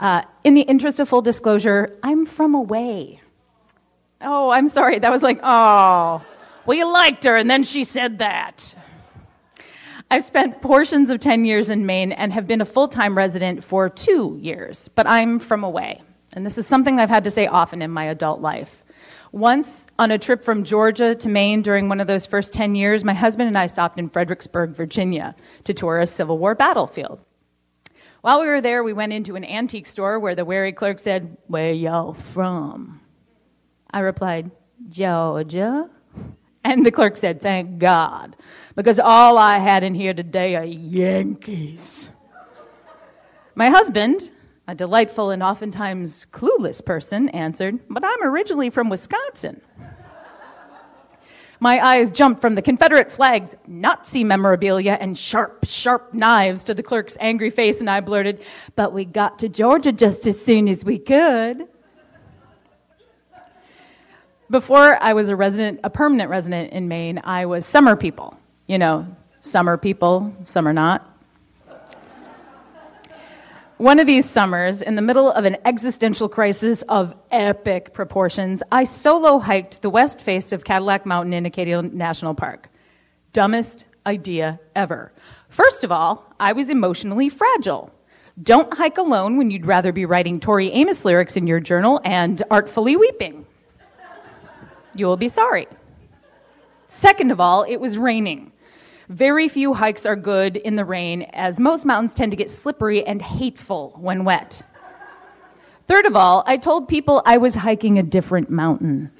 [0.00, 3.20] Uh, in the interest of full disclosure, I'm from away.
[4.22, 4.98] Oh, I'm sorry.
[4.98, 6.24] That was like, oh,
[6.66, 8.74] we liked her, and then she said that.
[10.08, 13.64] I've spent portions of 10 years in Maine and have been a full time resident
[13.64, 16.00] for two years, but I'm from away.
[16.34, 18.84] And this is something I've had to say often in my adult life.
[19.32, 23.02] Once, on a trip from Georgia to Maine during one of those first 10 years,
[23.02, 27.18] my husband and I stopped in Fredericksburg, Virginia to tour a Civil War battlefield.
[28.20, 31.36] While we were there, we went into an antique store where the wary clerk said,
[31.48, 33.00] Where y'all from?
[33.90, 34.50] I replied,
[34.88, 35.90] Georgia.
[36.66, 38.34] And the clerk said, Thank God,
[38.74, 42.10] because all I had in here today are Yankees.
[43.54, 44.32] My husband,
[44.66, 49.60] a delightful and oftentimes clueless person, answered, But I'm originally from Wisconsin.
[51.60, 56.82] My eyes jumped from the Confederate flags, Nazi memorabilia, and sharp, sharp knives to the
[56.82, 58.44] clerk's angry face, and I blurted,
[58.74, 61.68] But we got to Georgia just as soon as we could.
[64.48, 68.38] Before I was a resident, a permanent resident in Maine, I was summer people.
[68.68, 69.06] You know,
[69.40, 71.12] summer people, summer not.
[73.78, 78.84] One of these summers, in the middle of an existential crisis of epic proportions, I
[78.84, 82.70] solo hiked the west face of Cadillac Mountain in Acadia National Park.
[83.32, 85.12] Dumbest idea ever.
[85.48, 87.90] First of all, I was emotionally fragile.
[88.42, 92.42] Don't hike alone when you'd rather be writing Tori Amos lyrics in your journal and
[92.50, 93.45] artfully weeping.
[94.98, 95.66] You will be sorry.
[96.88, 98.52] Second of all, it was raining.
[99.08, 103.06] Very few hikes are good in the rain, as most mountains tend to get slippery
[103.06, 104.62] and hateful when wet.
[105.86, 109.10] Third of all, I told people I was hiking a different mountain.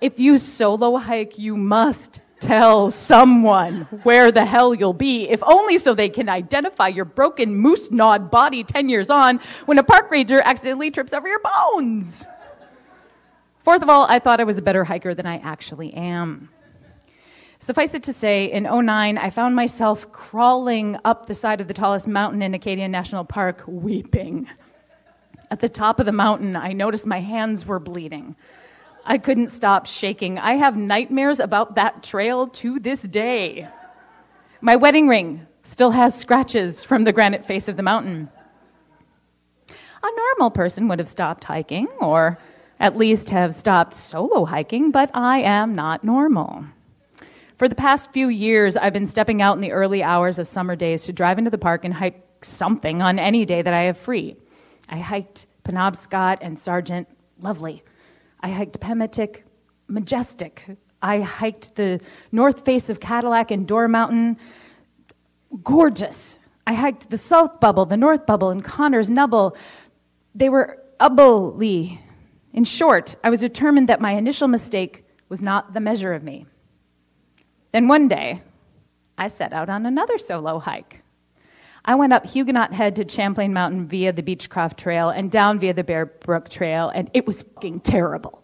[0.00, 5.78] If you solo hike, you must tell someone where the hell you'll be, if only
[5.78, 10.10] so they can identify your broken moose gnawed body 10 years on when a park
[10.10, 12.26] ranger accidentally trips over your bones.
[13.66, 16.50] Fourth of all, I thought I was a better hiker than I actually am.
[17.58, 21.74] Suffice it to say, in 09, I found myself crawling up the side of the
[21.74, 24.46] tallest mountain in Acadia National Park, weeping.
[25.50, 28.36] At the top of the mountain, I noticed my hands were bleeding.
[29.04, 30.38] I couldn't stop shaking.
[30.38, 33.66] I have nightmares about that trail to this day.
[34.60, 38.30] My wedding ring still has scratches from the granite face of the mountain.
[39.68, 42.38] A normal person would have stopped hiking, or
[42.80, 46.64] at least have stopped solo hiking, but I am not normal.
[47.56, 50.76] For the past few years, I've been stepping out in the early hours of summer
[50.76, 53.96] days to drive into the park and hike something on any day that I have
[53.96, 54.36] free.
[54.90, 57.08] I hiked Penobscot and Sargent,
[57.40, 57.82] lovely.
[58.40, 59.44] I hiked Pemetic,
[59.88, 60.64] majestic.
[61.00, 62.00] I hiked the
[62.30, 64.36] north face of Cadillac and Dorr Mountain,
[65.64, 66.38] gorgeous.
[66.66, 69.56] I hiked the south bubble, the north bubble, and Conners Nubble.
[70.34, 71.98] They were ubbly.
[72.56, 76.46] In short, I was determined that my initial mistake was not the measure of me.
[77.72, 78.42] Then one day,
[79.18, 81.02] I set out on another solo hike.
[81.84, 85.74] I went up Huguenot Head to Champlain Mountain via the Beechcroft Trail and down via
[85.74, 88.42] the Bear Brook Trail, and it was fucking terrible.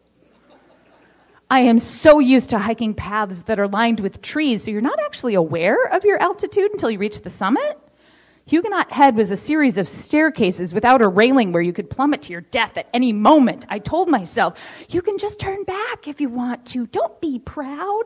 [1.51, 5.01] I am so used to hiking paths that are lined with trees, so you're not
[5.01, 7.82] actually aware of your altitude until you reach the summit.
[8.47, 12.33] Huguenot Head was a series of staircases without a railing where you could plummet to
[12.33, 13.65] your death at any moment.
[13.69, 16.87] I told myself, you can just turn back if you want to.
[16.89, 18.05] Don't be proud.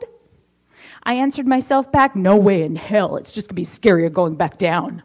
[1.03, 3.17] I answered myself back, no way in hell.
[3.17, 5.01] It's just going to be scarier going back down.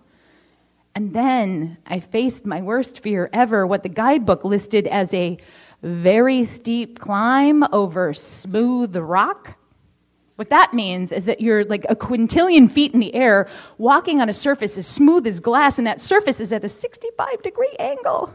[0.94, 5.38] And then I faced my worst fear ever, what the guidebook listed as a
[5.82, 9.56] very steep climb over smooth rock.
[10.42, 14.28] What that means is that you're like a quintillion feet in the air, walking on
[14.28, 18.34] a surface as smooth as glass, and that surface is at a 65 degree angle.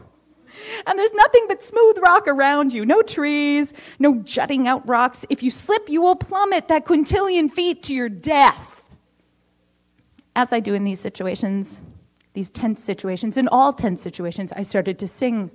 [0.86, 5.26] And there's nothing but smooth rock around you, no trees, no jutting out rocks.
[5.28, 8.82] If you slip, you will plummet that quintillion feet to your death.
[10.34, 11.78] As I do in these situations,
[12.32, 15.50] these tense situations, in all tense situations, I started to sing.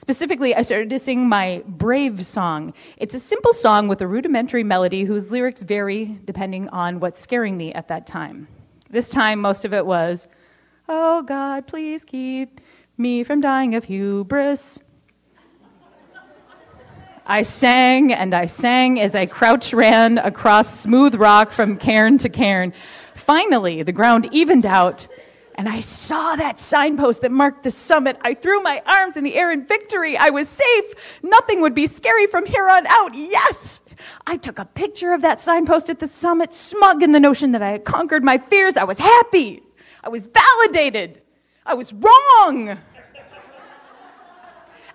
[0.00, 2.72] Specifically, I started to sing my Brave song.
[2.96, 7.54] It's a simple song with a rudimentary melody whose lyrics vary depending on what's scaring
[7.58, 8.48] me at that time.
[8.88, 10.26] This time, most of it was,
[10.88, 12.62] Oh God, please keep
[12.96, 14.78] me from dying of hubris.
[17.26, 22.30] I sang and I sang as I crouch ran across smooth rock from cairn to
[22.30, 22.72] cairn.
[23.14, 25.06] Finally, the ground evened out
[25.60, 28.16] and I saw that signpost that marked the summit.
[28.22, 30.16] I threw my arms in the air in victory.
[30.16, 31.20] I was safe.
[31.22, 33.14] Nothing would be scary from here on out.
[33.14, 33.82] Yes!
[34.26, 37.60] I took a picture of that signpost at the summit, smug in the notion that
[37.60, 38.78] I had conquered my fears.
[38.78, 39.62] I was happy.
[40.02, 41.20] I was validated.
[41.66, 42.78] I was wrong.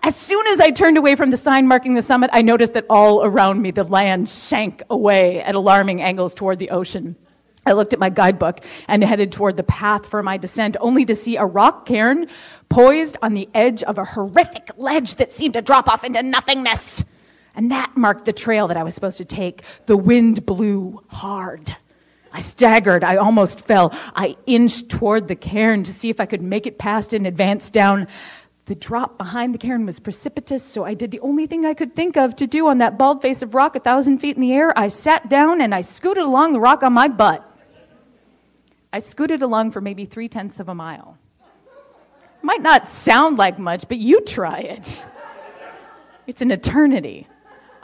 [0.01, 2.87] As soon as I turned away from the sign marking the summit, I noticed that
[2.89, 7.15] all around me the land sank away at alarming angles toward the ocean.
[7.65, 11.15] I looked at my guidebook and headed toward the path for my descent, only to
[11.15, 12.27] see a rock cairn
[12.69, 17.03] poised on the edge of a horrific ledge that seemed to drop off into nothingness.
[17.55, 19.63] And that marked the trail that I was supposed to take.
[19.85, 21.75] The wind blew hard.
[22.31, 23.03] I staggered.
[23.03, 23.93] I almost fell.
[24.15, 27.69] I inched toward the cairn to see if I could make it past and advance
[27.69, 28.07] down.
[28.65, 31.95] The drop behind the cairn was precipitous, so I did the only thing I could
[31.95, 34.53] think of to do on that bald face of rock a thousand feet in the
[34.53, 34.77] air.
[34.77, 37.54] I sat down and I scooted along the rock on my butt.
[38.95, 41.17] I scooted along for maybe three tenths of a mile.
[42.41, 45.05] Might not sound like much, but you try it.
[46.27, 47.27] It's an eternity.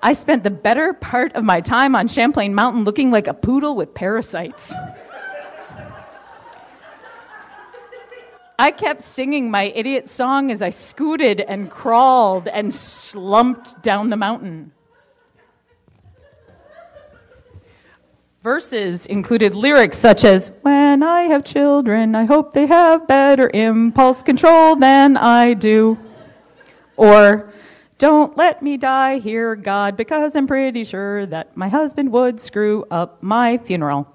[0.02, 3.76] I spent the better part of my time on Champlain Mountain looking like a poodle
[3.76, 4.74] with parasites.
[8.58, 14.16] I kept singing my idiot song as I scooted and crawled and slumped down the
[14.16, 14.72] mountain.
[18.44, 24.24] Verses included lyrics such as, When I have children, I hope they have better impulse
[24.24, 26.00] control than I do.
[26.98, 27.54] Or,
[28.00, 32.84] Don't let me die here, God, because I'm pretty sure that my husband would screw
[32.90, 34.12] up my funeral.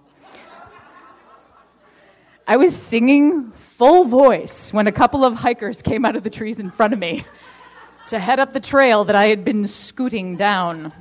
[2.49, 6.59] I was singing full voice when a couple of hikers came out of the trees
[6.59, 7.25] in front of me.
[8.09, 10.93] to head up the trail that I had been scooting down.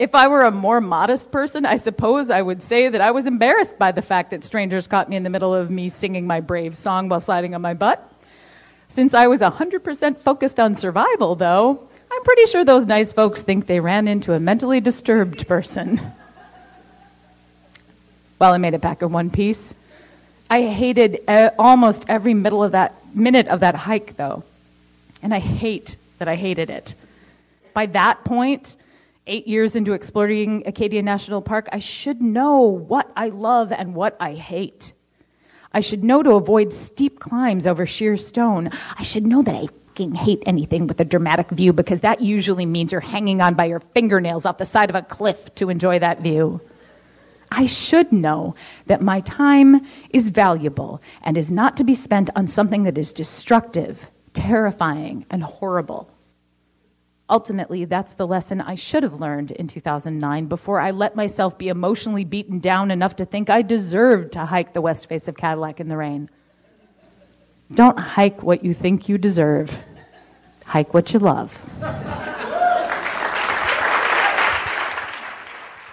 [0.00, 3.26] If I were a more modest person, I suppose I would say that I was
[3.26, 6.40] embarrassed by the fact that strangers caught me in the middle of me singing my
[6.40, 8.10] brave song while sliding on my butt.
[8.88, 13.66] Since I was 100% focused on survival, though, I'm pretty sure those nice folks think
[13.66, 16.00] they ran into a mentally disturbed person.
[18.38, 19.74] Well, I made it back in one piece.
[20.48, 24.44] I hated uh, almost every middle of that minute of that hike, though.
[25.22, 26.94] And I hate that I hated it.
[27.74, 28.76] By that point,
[29.26, 34.16] eight years into exploring Acadia National Park, I should know what I love and what
[34.20, 34.92] I hate.
[35.72, 38.70] I should know to avoid steep climbs over sheer stone.
[38.98, 39.68] I should know that I
[39.98, 43.80] hate anything with a dramatic view because that usually means you're hanging on by your
[43.80, 46.60] fingernails off the side of a cliff to enjoy that view.
[47.52, 48.54] I should know
[48.86, 53.12] that my time is valuable and is not to be spent on something that is
[53.12, 56.10] destructive, terrifying, and horrible.
[57.30, 61.68] Ultimately, that's the lesson I should have learned in 2009 before I let myself be
[61.68, 65.78] emotionally beaten down enough to think I deserved to hike the west face of Cadillac
[65.78, 66.28] in the rain.
[67.70, 69.78] Don't hike what you think you deserve,
[70.66, 71.56] hike what you love.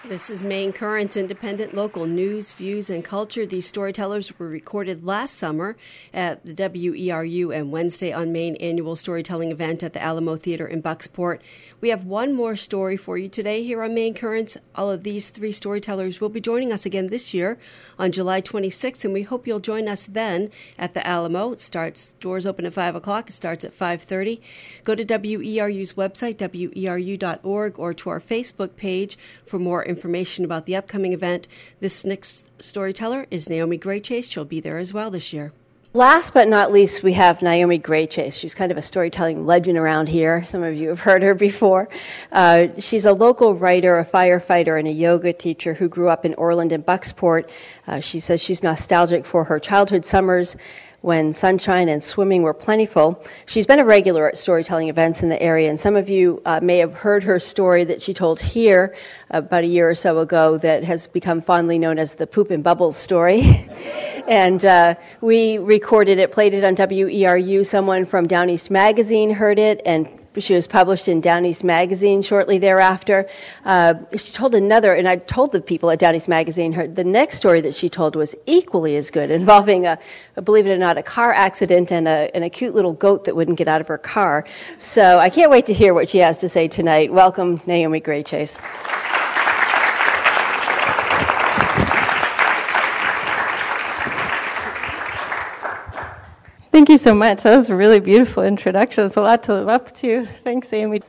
[0.08, 3.46] This is Maine Currents, independent local news, views, and culture.
[3.46, 5.76] These storytellers were recorded last summer
[6.14, 10.82] at the WERU and Wednesday on Maine annual storytelling event at the Alamo Theater in
[10.82, 11.42] Bucksport.
[11.82, 14.56] We have one more story for you today here on Maine Currents.
[14.76, 17.60] All of these three storytellers will be joining us again this year
[18.00, 21.52] on July 26th, and we hope you'll join us then at the Alamo.
[21.52, 23.30] It starts doors open at 5 o'clock.
[23.30, 24.40] It starts at 5:30.
[24.86, 30.68] Go to WERU's website, weru.org, or to our Facebook page for more information information about
[30.68, 31.48] the upcoming event.
[31.80, 34.30] This next storyteller is Naomi Graychase.
[34.30, 35.54] She'll be there as well this year.
[35.94, 38.38] Last but not least, we have Naomi Graychase.
[38.38, 40.46] She's kind of a storytelling legend around here.
[40.46, 41.90] Some of you have heard her before.
[42.32, 46.36] Uh, she's a local writer, a firefighter, and a yoga teacher who grew up in
[46.36, 47.50] Orland and Bucksport.
[47.88, 50.56] Uh, she says she's nostalgic for her childhood summers
[51.02, 53.24] when sunshine and swimming were plentiful.
[53.46, 56.60] She's been a regular at storytelling events in the area, and some of you uh,
[56.62, 58.96] may have heard her story that she told here
[59.30, 62.64] about a year or so ago that has become fondly known as the Poop and
[62.64, 63.70] Bubbles story.
[64.28, 67.66] and uh, we recorded it, played it on WERU.
[67.66, 70.08] Someone from Down East Magazine heard it and
[70.40, 73.28] she was published in Down East Magazine shortly thereafter.
[73.66, 77.04] Uh, she told another, and I told the people at Down East Magazine, her, the
[77.04, 79.98] next story that she told was equally as good, involving a,
[80.44, 83.36] believe it or not, a car accident and a, and a cute little goat that
[83.36, 84.46] wouldn't get out of her car.
[84.78, 87.12] So I can't wait to hear what she has to say tonight.
[87.12, 88.62] Welcome, Naomi Graychase.
[96.78, 97.42] Thank you so much.
[97.42, 99.08] That was a really beautiful introduction.
[99.08, 100.28] It's a lot to live up to.
[100.44, 101.02] Thanks, Amy.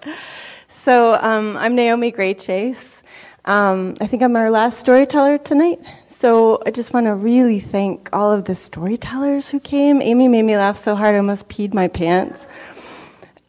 [0.67, 3.03] So, um, I'm Naomi Graychase.
[3.45, 5.79] Um, I think I'm our last storyteller tonight.
[6.07, 10.01] So, I just want to really thank all of the storytellers who came.
[10.01, 12.47] Amy made me laugh so hard I almost peed my pants.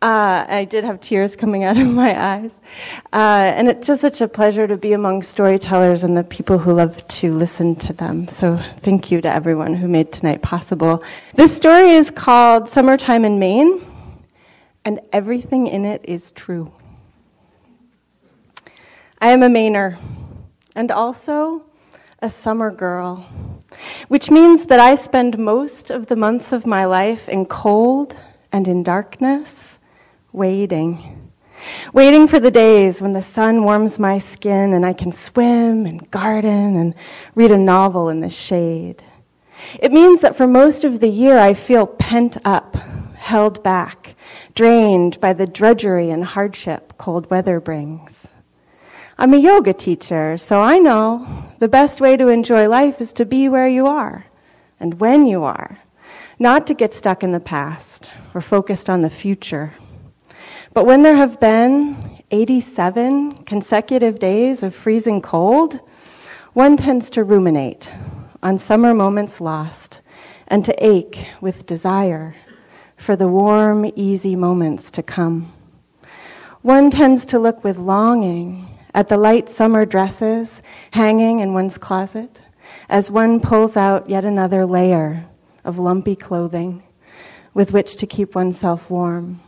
[0.01, 2.57] Uh, I did have tears coming out of my eyes.
[3.11, 6.71] Uh, and it's just such a pleasure to be among storytellers and the people who
[6.71, 8.25] love to listen to them.
[8.29, 11.03] So thank you to everyone who made tonight possible.
[11.35, 13.85] This story is called Summertime in Maine,
[14.85, 16.71] and everything in it is true.
[19.19, 19.97] I am a Mainer,
[20.75, 21.61] and also
[22.21, 23.27] a summer girl,
[24.07, 28.15] which means that I spend most of the months of my life in cold
[28.53, 29.78] and in darkness
[30.31, 31.31] waiting.
[31.93, 36.09] Waiting for the days when the sun warms my skin and I can swim and
[36.11, 36.95] garden and
[37.35, 39.03] read a novel in the shade.
[39.79, 42.75] It means that for most of the year I feel pent up,
[43.15, 44.15] held back,
[44.55, 48.27] drained by the drudgery and hardship cold weather brings.
[49.17, 53.25] I'm a yoga teacher, so I know the best way to enjoy life is to
[53.25, 54.25] be where you are
[54.79, 55.77] and when you are,
[56.39, 59.73] not to get stuck in the past or focused on the future.
[60.73, 61.97] But when there have been
[62.31, 65.79] 87 consecutive days of freezing cold,
[66.53, 67.93] one tends to ruminate
[68.43, 70.01] on summer moments lost
[70.47, 72.35] and to ache with desire
[72.97, 75.51] for the warm, easy moments to come.
[76.61, 82.41] One tends to look with longing at the light summer dresses hanging in one's closet
[82.89, 85.25] as one pulls out yet another layer
[85.63, 86.83] of lumpy clothing
[87.53, 89.39] with which to keep oneself warm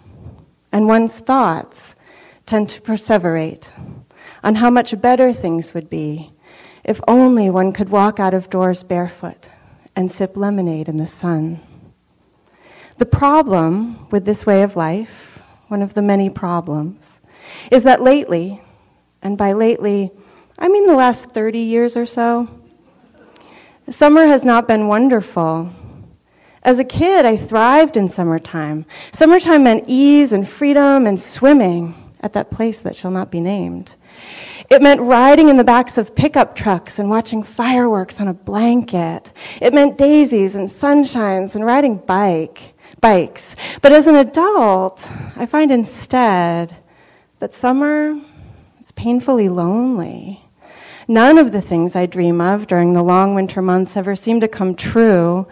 [0.72, 1.96] and one's thoughts
[2.46, 3.72] tend to perseverate
[4.44, 6.32] on how much better things would be
[6.84, 9.50] if only one could walk out of doors barefoot
[9.96, 11.60] and sip lemonade in the sun.
[12.98, 17.20] The problem with this way of life, one of the many problems,
[17.72, 18.62] is that lately,
[19.22, 20.12] and by lately,
[20.60, 22.48] I mean the last 30 years or so,
[23.90, 25.72] summer has not been wonderful.
[26.64, 28.86] As a kid, I thrived in summertime.
[29.12, 33.94] Summertime meant ease and freedom and swimming at that place that shall not be named.
[34.70, 39.34] It meant riding in the backs of pickup trucks and watching fireworks on a blanket.
[39.60, 43.56] It meant daisies and sunshines and riding bike, bikes.
[43.82, 46.78] But as an adult, I find instead
[47.40, 48.16] that summer
[48.80, 50.42] is painfully lonely.
[51.08, 54.48] None of the things I dream of during the long winter months ever seem to
[54.48, 55.48] come true.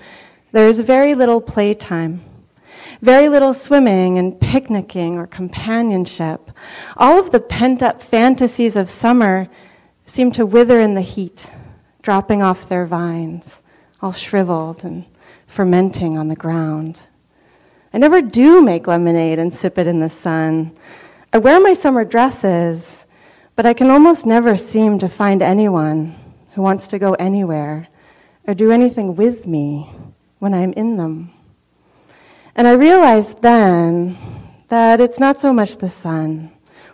[0.51, 2.21] There is very little playtime.
[3.01, 6.49] Very little swimming and picnicking or companionship.
[6.97, 9.47] All of the pent up fantasies of summer
[10.07, 11.47] seem to wither in the heat,
[12.01, 13.61] dropping off their vines,
[14.01, 15.05] all shriveled and
[15.45, 16.99] fermenting on the ground.
[17.93, 20.75] I never do make lemonade and sip it in the sun.
[21.31, 23.05] I wear my summer dresses,
[23.55, 26.15] but I can almost never seem to find anyone
[26.53, 27.87] who wants to go anywhere
[28.47, 29.89] or do anything with me
[30.39, 31.31] when I'm in them.
[32.55, 34.17] And I realized then
[34.69, 36.51] that it's not so much the sun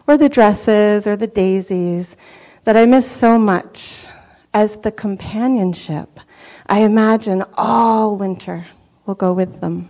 [0.07, 2.15] or the dresses or the daisies
[2.63, 4.05] that I miss so much
[4.53, 6.19] as the companionship
[6.67, 8.65] I imagine all winter
[9.05, 9.89] will go with them.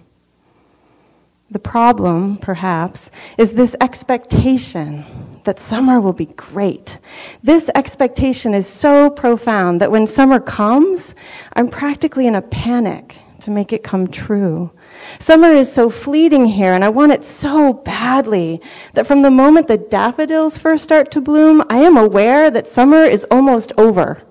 [1.51, 5.05] The problem, perhaps, is this expectation
[5.43, 6.99] that summer will be great.
[7.43, 11.15] This expectation is so profound that when summer comes,
[11.53, 13.15] I'm practically in a panic
[13.45, 14.71] to make it come true.
[15.19, 18.59] Summer is so fleeting here, and I want it so badly
[18.93, 23.03] that from the moment the daffodils first start to bloom, I am aware that summer
[23.03, 24.23] is almost over.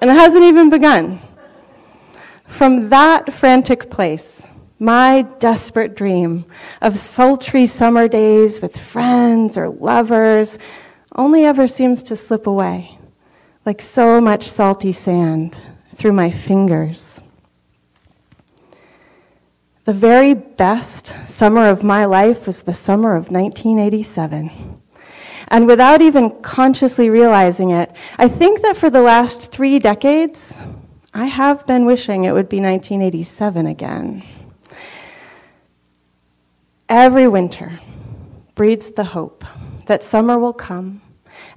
[0.00, 1.20] And it hasn't even begun.
[2.44, 4.46] From that frantic place,
[4.78, 6.44] my desperate dream
[6.80, 10.60] of sultry summer days with friends or lovers
[11.16, 12.96] only ever seems to slip away,
[13.64, 15.56] like so much salty sand
[15.96, 17.20] through my fingers.
[19.84, 24.82] The very best summer of my life was the summer of 1987.
[25.48, 30.56] And without even consciously realizing it, I think that for the last three decades,
[31.14, 34.22] I have been wishing it would be 1987 again.
[36.88, 37.72] Every winter
[38.54, 39.44] breeds the hope
[39.86, 41.00] that summer will come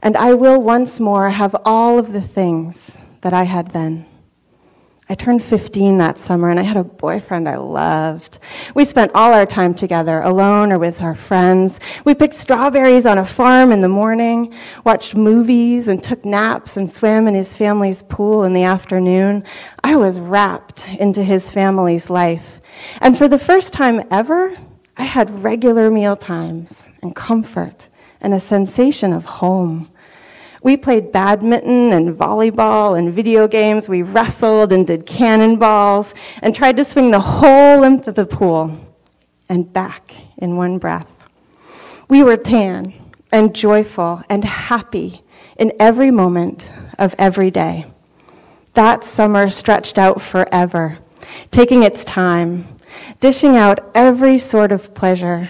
[0.02, 4.06] and I will once more have all of the things that I had then.
[5.12, 8.38] I turned 15 that summer and I had a boyfriend I loved.
[8.76, 11.80] We spent all our time together, alone or with our friends.
[12.06, 14.54] We picked strawberries on a farm in the morning,
[14.86, 19.46] watched movies, and took naps and swam in his family's pool in the afternoon.
[19.84, 22.62] I was wrapped into his family's life.
[23.02, 24.56] And for the first time ever,
[24.96, 27.88] I had regular meal times and comfort
[28.22, 29.90] and a sensation of home.
[30.62, 33.88] We played badminton and volleyball and video games.
[33.88, 38.78] We wrestled and did cannonballs and tried to swing the whole length of the pool
[39.48, 41.24] and back in one breath.
[42.10, 42.94] We were tan
[43.32, 45.22] and joyful and happy
[45.58, 47.86] in every moment of every day.
[48.74, 50.98] That summer stretched out forever,
[51.52, 52.68] taking its time,
[53.20, 55.50] dishing out every sort of pleasure,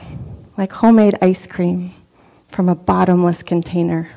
[0.57, 1.93] like homemade ice cream
[2.49, 4.09] from a bottomless container.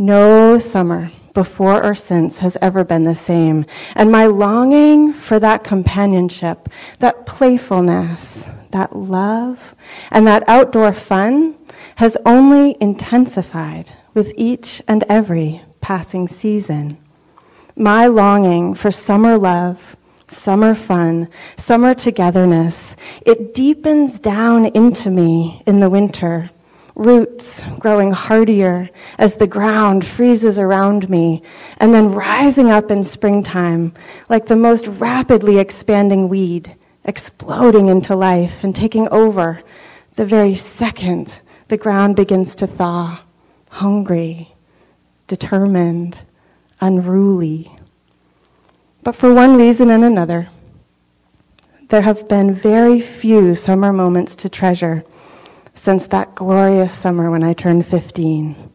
[0.00, 3.66] No summer before or since has ever been the same.
[3.96, 6.68] And my longing for that companionship,
[7.00, 9.74] that playfulness, that love,
[10.12, 11.56] and that outdoor fun
[11.96, 16.96] has only intensified with each and every passing season.
[17.74, 19.96] My longing for summer love,
[20.28, 22.94] summer fun, summer togetherness,
[23.26, 26.50] it deepens down into me in the winter
[26.98, 31.42] roots growing hardier as the ground freezes around me,
[31.78, 33.92] and then rising up in springtime
[34.28, 36.74] like the most rapidly expanding weed,
[37.04, 39.62] exploding into life and taking over
[40.14, 43.20] the very second the ground begins to thaw,
[43.68, 44.52] hungry,
[45.28, 46.18] determined,
[46.80, 47.70] unruly.
[49.04, 50.48] But for one reason and another,
[51.88, 55.04] there have been very few summer moments to treasure
[55.78, 58.70] since that glorious summer when I turned 15.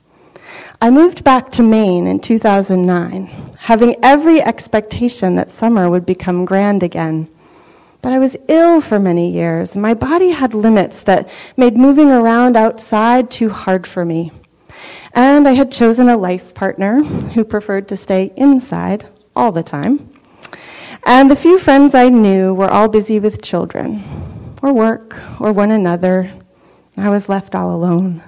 [0.81, 3.25] I moved back to Maine in 2009,
[3.57, 7.27] having every expectation that summer would become grand again.
[8.01, 12.09] But I was ill for many years, and my body had limits that made moving
[12.09, 14.31] around outside too hard for me.
[15.13, 20.09] And I had chosen a life partner who preferred to stay inside all the time.
[21.05, 24.03] And the few friends I knew were all busy with children
[24.61, 26.31] or work or one another.
[26.97, 28.21] I was left all alone,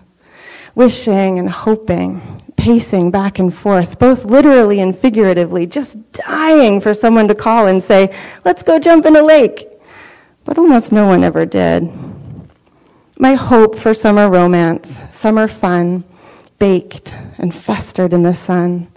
[0.74, 7.28] wishing and hoping, pacing back and forth, both literally and figuratively, just dying for someone
[7.28, 9.70] to call and say, Let's go jump in a lake.
[10.46, 11.92] But almost no one ever did.
[13.18, 16.04] My hope for summer romance, summer fun,
[16.60, 18.88] baked and festered in the sun.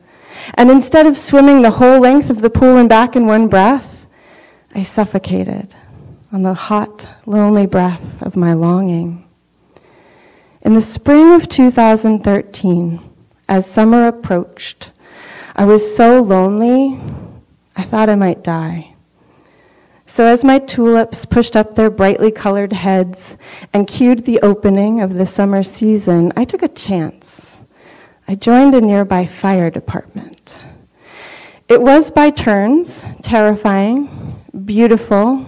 [0.54, 4.06] And instead of swimming the whole length of the pool and back in one breath,
[4.74, 5.74] I suffocated
[6.32, 9.27] on the hot, lonely breath of my longing.
[10.62, 13.00] In the spring of 2013,
[13.48, 14.90] as summer approached,
[15.54, 17.00] I was so lonely,
[17.76, 18.94] I thought I might die.
[20.06, 23.36] So, as my tulips pushed up their brightly colored heads
[23.72, 27.62] and cued the opening of the summer season, I took a chance.
[28.26, 30.60] I joined a nearby fire department.
[31.68, 35.46] It was by turns terrifying, beautiful,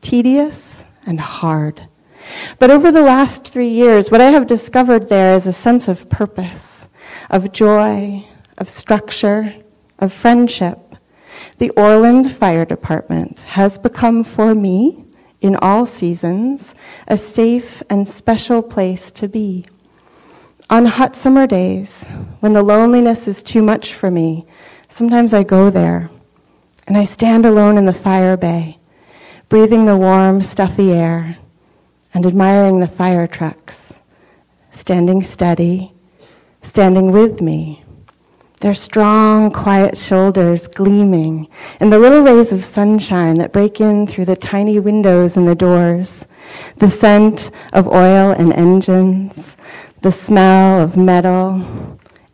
[0.00, 1.88] tedious, and hard.
[2.58, 6.08] But over the last three years, what I have discovered there is a sense of
[6.08, 6.88] purpose,
[7.30, 8.24] of joy,
[8.58, 9.54] of structure,
[9.98, 10.78] of friendship.
[11.58, 15.04] The Orland Fire Department has become for me,
[15.40, 16.74] in all seasons,
[17.08, 19.66] a safe and special place to be.
[20.70, 22.06] On hot summer days,
[22.40, 24.46] when the loneliness is too much for me,
[24.88, 26.10] sometimes I go there
[26.86, 28.78] and I stand alone in the fire bay
[29.48, 31.36] breathing the warm, stuffy air
[32.14, 34.00] and admiring the fire trucks,
[34.70, 35.92] standing steady,
[36.62, 37.84] standing with me,
[38.60, 41.46] their strong, quiet shoulders gleaming
[41.80, 45.54] in the little rays of sunshine that break in through the tiny windows and the
[45.54, 46.26] doors,
[46.76, 49.56] the scent of oil and engines,
[50.00, 51.60] the smell of metal,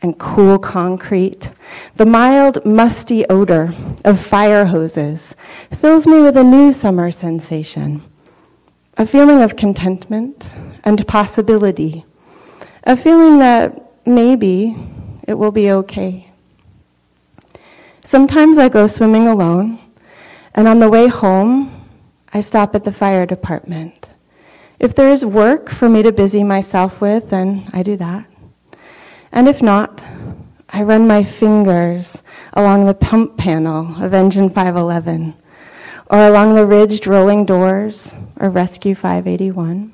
[0.02, 1.50] and cool concrete,
[1.96, 3.74] the mild, musty odor
[4.04, 5.34] of fire hoses
[5.78, 8.02] fills me with a new summer sensation,
[9.00, 10.52] a feeling of contentment
[10.84, 12.04] and possibility,
[12.84, 14.76] a feeling that maybe
[15.26, 16.30] it will be okay.
[18.02, 19.78] Sometimes I go swimming alone,
[20.52, 21.88] and on the way home,
[22.34, 24.10] I stop at the fire department.
[24.78, 28.26] If there is work for me to busy myself with, then I do that.
[29.32, 30.04] And if not,
[30.68, 32.22] I run my fingers
[32.52, 35.32] along the pump panel of engine 511
[36.10, 39.92] or along the ridged rolling doors of Rescue 581.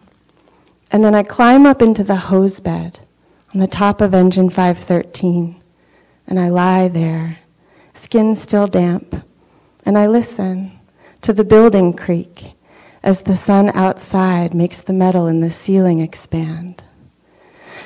[0.90, 2.98] And then I climb up into the hose bed
[3.52, 5.62] on the top of engine 513
[6.26, 7.38] and I lie there,
[7.94, 9.14] skin still damp,
[9.84, 10.72] and I listen
[11.22, 12.52] to the building creak
[13.02, 16.82] as the sun outside makes the metal in the ceiling expand.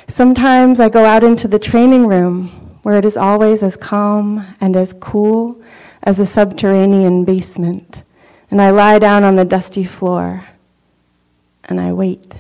[0.06, 2.48] Sometimes I go out into the training room
[2.82, 5.60] where it is always as calm and as cool
[6.04, 8.04] as a subterranean basement,
[8.51, 10.44] and I lie down on the dusty floor
[11.64, 12.34] and I wait.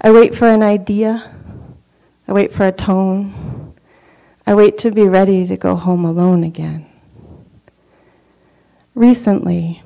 [0.00, 1.34] I wait for an idea.
[2.26, 3.74] I wait for a tone.
[4.46, 6.86] I wait to be ready to go home alone again.
[8.94, 9.82] Recently,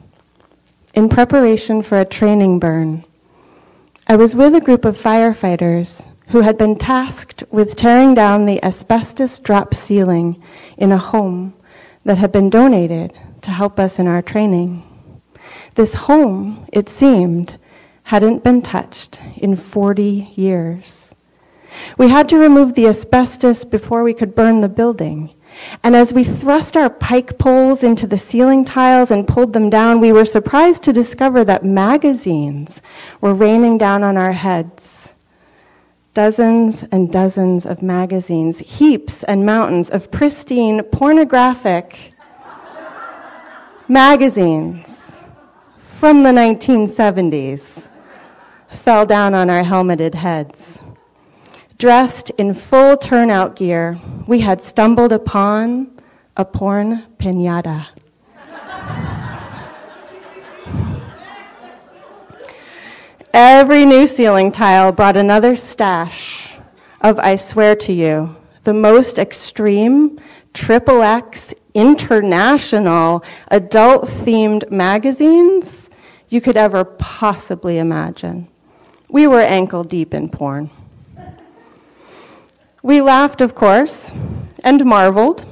[0.94, 3.04] in preparation for a training burn,
[4.06, 8.62] I was with a group of firefighters who had been tasked with tearing down the
[8.64, 10.42] asbestos drop ceiling
[10.78, 11.54] in a home
[12.04, 14.82] that had been donated to help us in our training.
[15.74, 17.58] This home, it seemed,
[18.02, 21.14] hadn't been touched in 40 years.
[21.96, 25.32] We had to remove the asbestos before we could burn the building.
[25.82, 30.00] And as we thrust our pike poles into the ceiling tiles and pulled them down,
[30.00, 32.82] we were surprised to discover that magazines
[33.22, 34.98] were raining down on our heads
[36.14, 42.12] dozens and dozens of magazines, heaps and mountains of pristine pornographic
[43.88, 45.01] magazines
[46.02, 47.88] from the 1970s
[48.72, 50.82] fell down on our helmeted heads.
[51.78, 55.92] Dressed in full turnout gear, we had stumbled upon
[56.36, 57.86] a porn pinata.
[63.32, 66.58] Every new ceiling tile brought another stash
[67.02, 68.34] of, I swear to you,
[68.64, 70.18] the most extreme
[70.52, 73.22] triple X international
[73.52, 75.81] adult themed magazines
[76.32, 78.48] you could ever possibly imagine.
[79.08, 80.70] We were ankle deep in porn.
[82.82, 84.10] We laughed, of course,
[84.64, 85.44] and marveled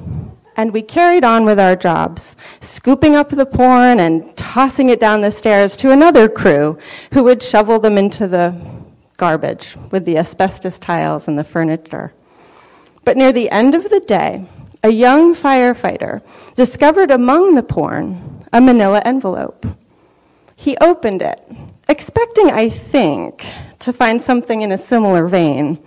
[0.61, 5.23] and we carried on with our jobs, scooping up the porn and tossing it down
[5.23, 6.79] the stairs to another crew
[7.15, 8.55] who would shovel them into the
[9.17, 12.13] garbage with the asbestos tiles and the furniture.
[13.07, 14.45] But near the end of the day,
[14.83, 16.21] a young firefighter
[16.57, 19.65] discovered among the porn a manila envelope.
[20.61, 21.41] He opened it,
[21.89, 23.47] expecting, I think,
[23.79, 25.83] to find something in a similar vein.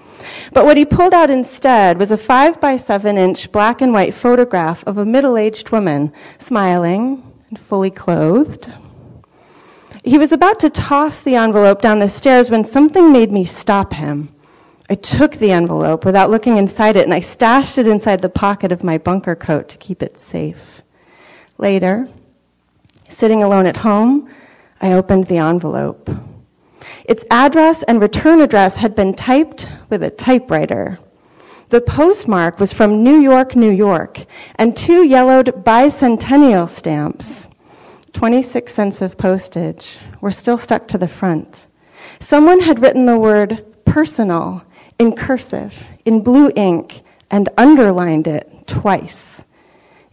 [0.52, 4.16] But what he pulled out instead was a 5 by 7 inch black and white
[4.16, 8.74] photograph of a middle aged woman, smiling and fully clothed.
[10.04, 13.94] He was about to toss the envelope down the stairs when something made me stop
[13.94, 14.34] him.
[14.90, 18.72] I took the envelope without looking inside it and I stashed it inside the pocket
[18.72, 20.82] of my bunker coat to keep it safe.
[21.60, 22.10] Later,
[23.08, 24.32] sitting alone at home,
[24.84, 26.10] I opened the envelope.
[27.06, 31.00] Its address and return address had been typed with a typewriter.
[31.70, 34.26] The postmark was from New York, New York,
[34.56, 37.48] and two yellowed bicentennial stamps,
[38.12, 41.68] 26 cents of postage, were still stuck to the front.
[42.20, 44.66] Someone had written the word personal
[45.00, 45.74] in cursive,
[46.04, 49.46] in blue ink, and underlined it twice.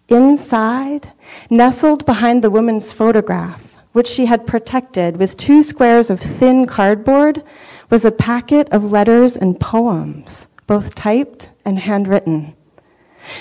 [0.09, 1.13] Inside,
[1.51, 7.43] nestled behind the woman's photograph, which she had protected with two squares of thin cardboard,
[7.91, 12.55] was a packet of letters and poems, both typed and handwritten.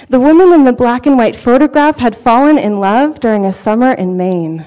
[0.10, 3.94] The woman in the black and white photograph had fallen in love during a summer
[3.94, 4.66] in Maine.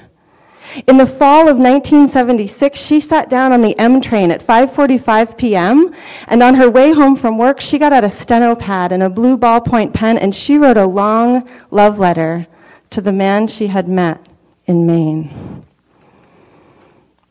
[0.87, 5.93] In the fall of 1976, she sat down on the M train at 5:45 p.m.
[6.27, 9.09] and on her way home from work, she got out a steno pad and a
[9.09, 12.47] blue ballpoint pen and she wrote a long love letter
[12.89, 14.25] to the man she had met
[14.65, 15.52] in Maine.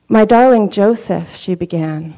[0.09, 2.15] My darling Joseph, she began,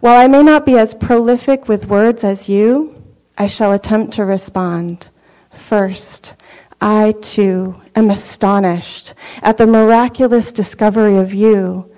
[0.00, 3.00] while I may not be as prolific with words as you,
[3.38, 5.08] I shall attempt to respond.
[5.52, 6.34] First,
[6.80, 11.88] I too am astonished at the miraculous discovery of you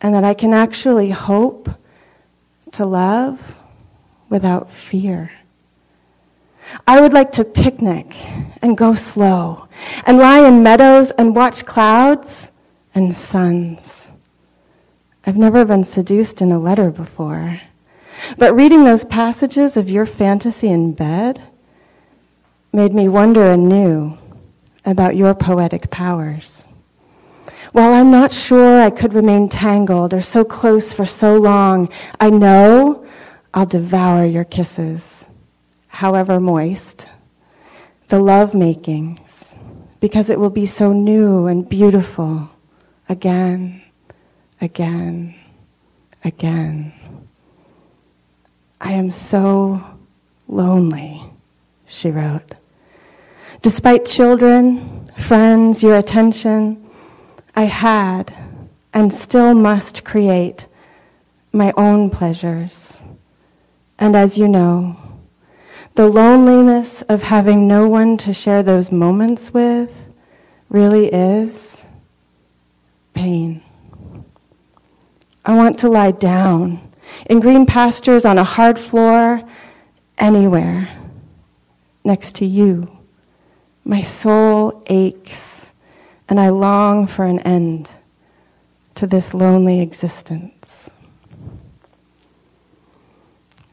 [0.00, 1.68] and that I can actually hope
[2.72, 3.56] to love
[4.28, 5.32] without fear.
[6.86, 8.14] I would like to picnic
[8.62, 9.66] and go slow
[10.06, 12.50] and lie in meadows and watch clouds
[12.94, 13.99] and suns.
[15.26, 17.60] I've never been seduced in a letter before.
[18.38, 21.42] But reading those passages of your fantasy in bed
[22.72, 24.16] made me wonder anew
[24.84, 26.64] about your poetic powers.
[27.72, 32.30] While I'm not sure I could remain tangled or so close for so long, I
[32.30, 33.06] know
[33.52, 35.26] I'll devour your kisses,
[35.88, 37.08] however moist,
[38.08, 39.54] the love makings,
[40.00, 42.48] because it will be so new and beautiful
[43.08, 43.82] again
[44.60, 45.34] again,
[46.24, 46.92] again.
[48.80, 49.82] I am so
[50.48, 51.22] lonely,
[51.86, 52.54] she wrote.
[53.62, 56.88] Despite children, friends, your attention,
[57.54, 58.34] I had
[58.92, 60.66] and still must create
[61.52, 63.02] my own pleasures.
[63.98, 64.96] And as you know,
[65.94, 70.08] the loneliness of having no one to share those moments with
[70.70, 71.84] really is
[73.12, 73.62] pain.
[75.50, 76.78] I want to lie down
[77.26, 79.42] in green pastures on a hard floor,
[80.16, 80.88] anywhere,
[82.04, 82.88] next to you.
[83.84, 85.72] My soul aches,
[86.28, 87.90] and I long for an end
[88.94, 90.88] to this lonely existence.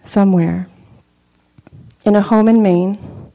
[0.02, 0.68] Somewhere,
[2.06, 3.32] in a home in Maine,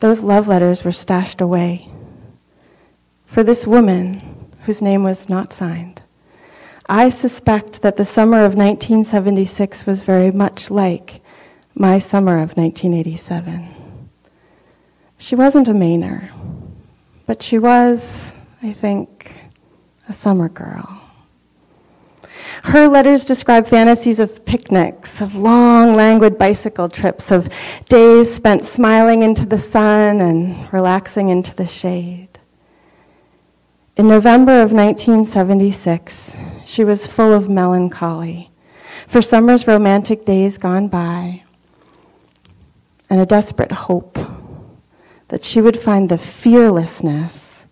[0.00, 1.88] those love letters were stashed away
[3.24, 6.02] for this woman whose name was not signed.
[6.86, 11.22] I suspect that the summer of 1976 was very much like
[11.74, 13.68] my summer of 1987.
[15.16, 16.30] She wasn't a Mainer,
[17.26, 19.34] but she was, I think,
[20.10, 21.00] a summer girl.
[22.64, 27.48] Her letters describe fantasies of picnics, of long, languid bicycle trips, of
[27.88, 32.33] days spent smiling into the sun and relaxing into the shade.
[33.96, 38.50] In November of 1976, she was full of melancholy.
[39.06, 41.44] For summer's romantic days gone by
[43.08, 44.18] and a desperate hope
[45.28, 47.66] that she would find the fearlessness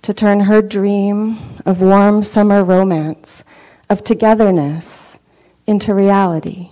[0.00, 3.44] to turn her dream of warm summer romance,
[3.90, 5.18] of togetherness,
[5.66, 6.70] into reality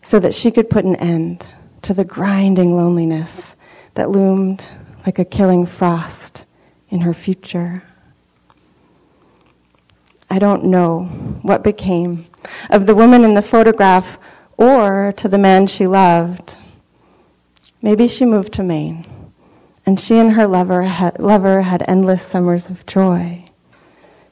[0.00, 1.46] so that she could put an end
[1.82, 3.56] to the grinding loneliness
[3.92, 4.66] that loomed
[5.04, 6.43] like a killing frost
[6.94, 7.82] in her future.
[10.30, 11.06] I don't know
[11.42, 12.26] what became
[12.70, 14.16] of the woman in the photograph
[14.58, 16.56] or to the man she loved.
[17.82, 19.04] Maybe she moved to Maine,
[19.84, 23.44] and she and her lover had, lover had endless summers of joy.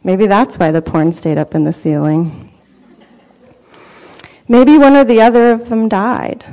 [0.05, 2.53] Maybe that's why the porn stayed up in the ceiling.
[4.47, 6.45] Maybe one or the other of them died,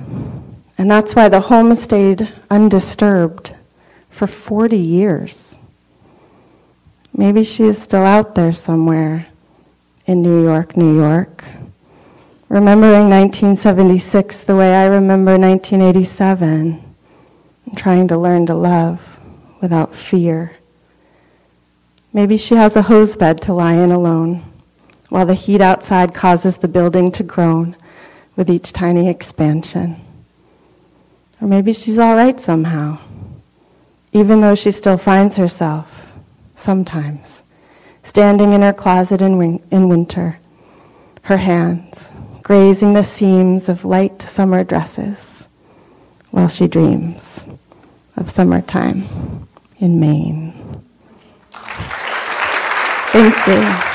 [0.80, 3.56] and that's why the home stayed undisturbed
[4.10, 5.59] for 40 years.
[7.20, 9.28] Maybe she is still out there somewhere
[10.06, 11.44] in New York, New York,
[12.48, 16.82] remembering 1976 the way I remember 1987,
[17.66, 19.20] and trying to learn to love
[19.60, 20.56] without fear.
[22.14, 24.42] Maybe she has a hose bed to lie in alone,
[25.10, 27.76] while the heat outside causes the building to groan
[28.38, 29.98] with each tiny expansion.
[31.42, 32.98] Or maybe she's all right somehow,
[34.14, 36.09] even though she still finds herself,
[36.60, 37.44] sometimes,
[38.04, 40.38] standing in her closet in, win- in winter,
[41.24, 42.12] her hands
[42.44, 45.48] grazing the seams of light summer dresses
[46.32, 47.46] while she dreams
[48.18, 49.48] of summertime
[49.80, 50.54] in Maine.
[53.12, 53.90] Thank you.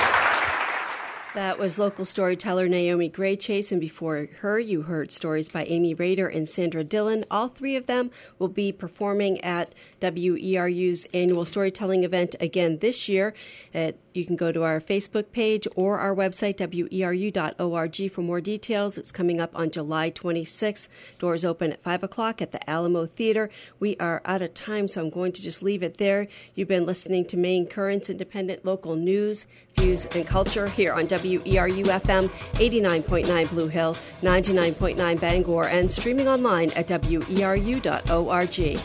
[1.34, 5.92] That was local storyteller Naomi Gray Chase, and before her, you heard stories by Amy
[5.92, 7.24] Rader and Sandra Dillon.
[7.28, 13.34] All three of them will be performing at WERU's annual storytelling event again this year.
[13.72, 18.96] At, you can go to our Facebook page or our website, weru.org, for more details.
[18.96, 20.88] It's coming up on July 26th.
[21.18, 23.50] Doors open at 5 o'clock at the Alamo Theater.
[23.80, 26.28] We are out of time, so I'm going to just leave it there.
[26.54, 29.46] You've been listening to Maine Currents, independent local news,
[29.76, 36.70] views, and culture here on WERU FM 89.9 Blue Hill, 99.9 Bangor, and streaming online
[36.72, 38.80] at weru.org.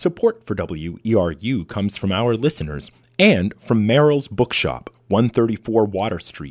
[0.00, 6.48] Support for WERU comes from our listeners and from Merrill's Bookshop, 134 Water Street.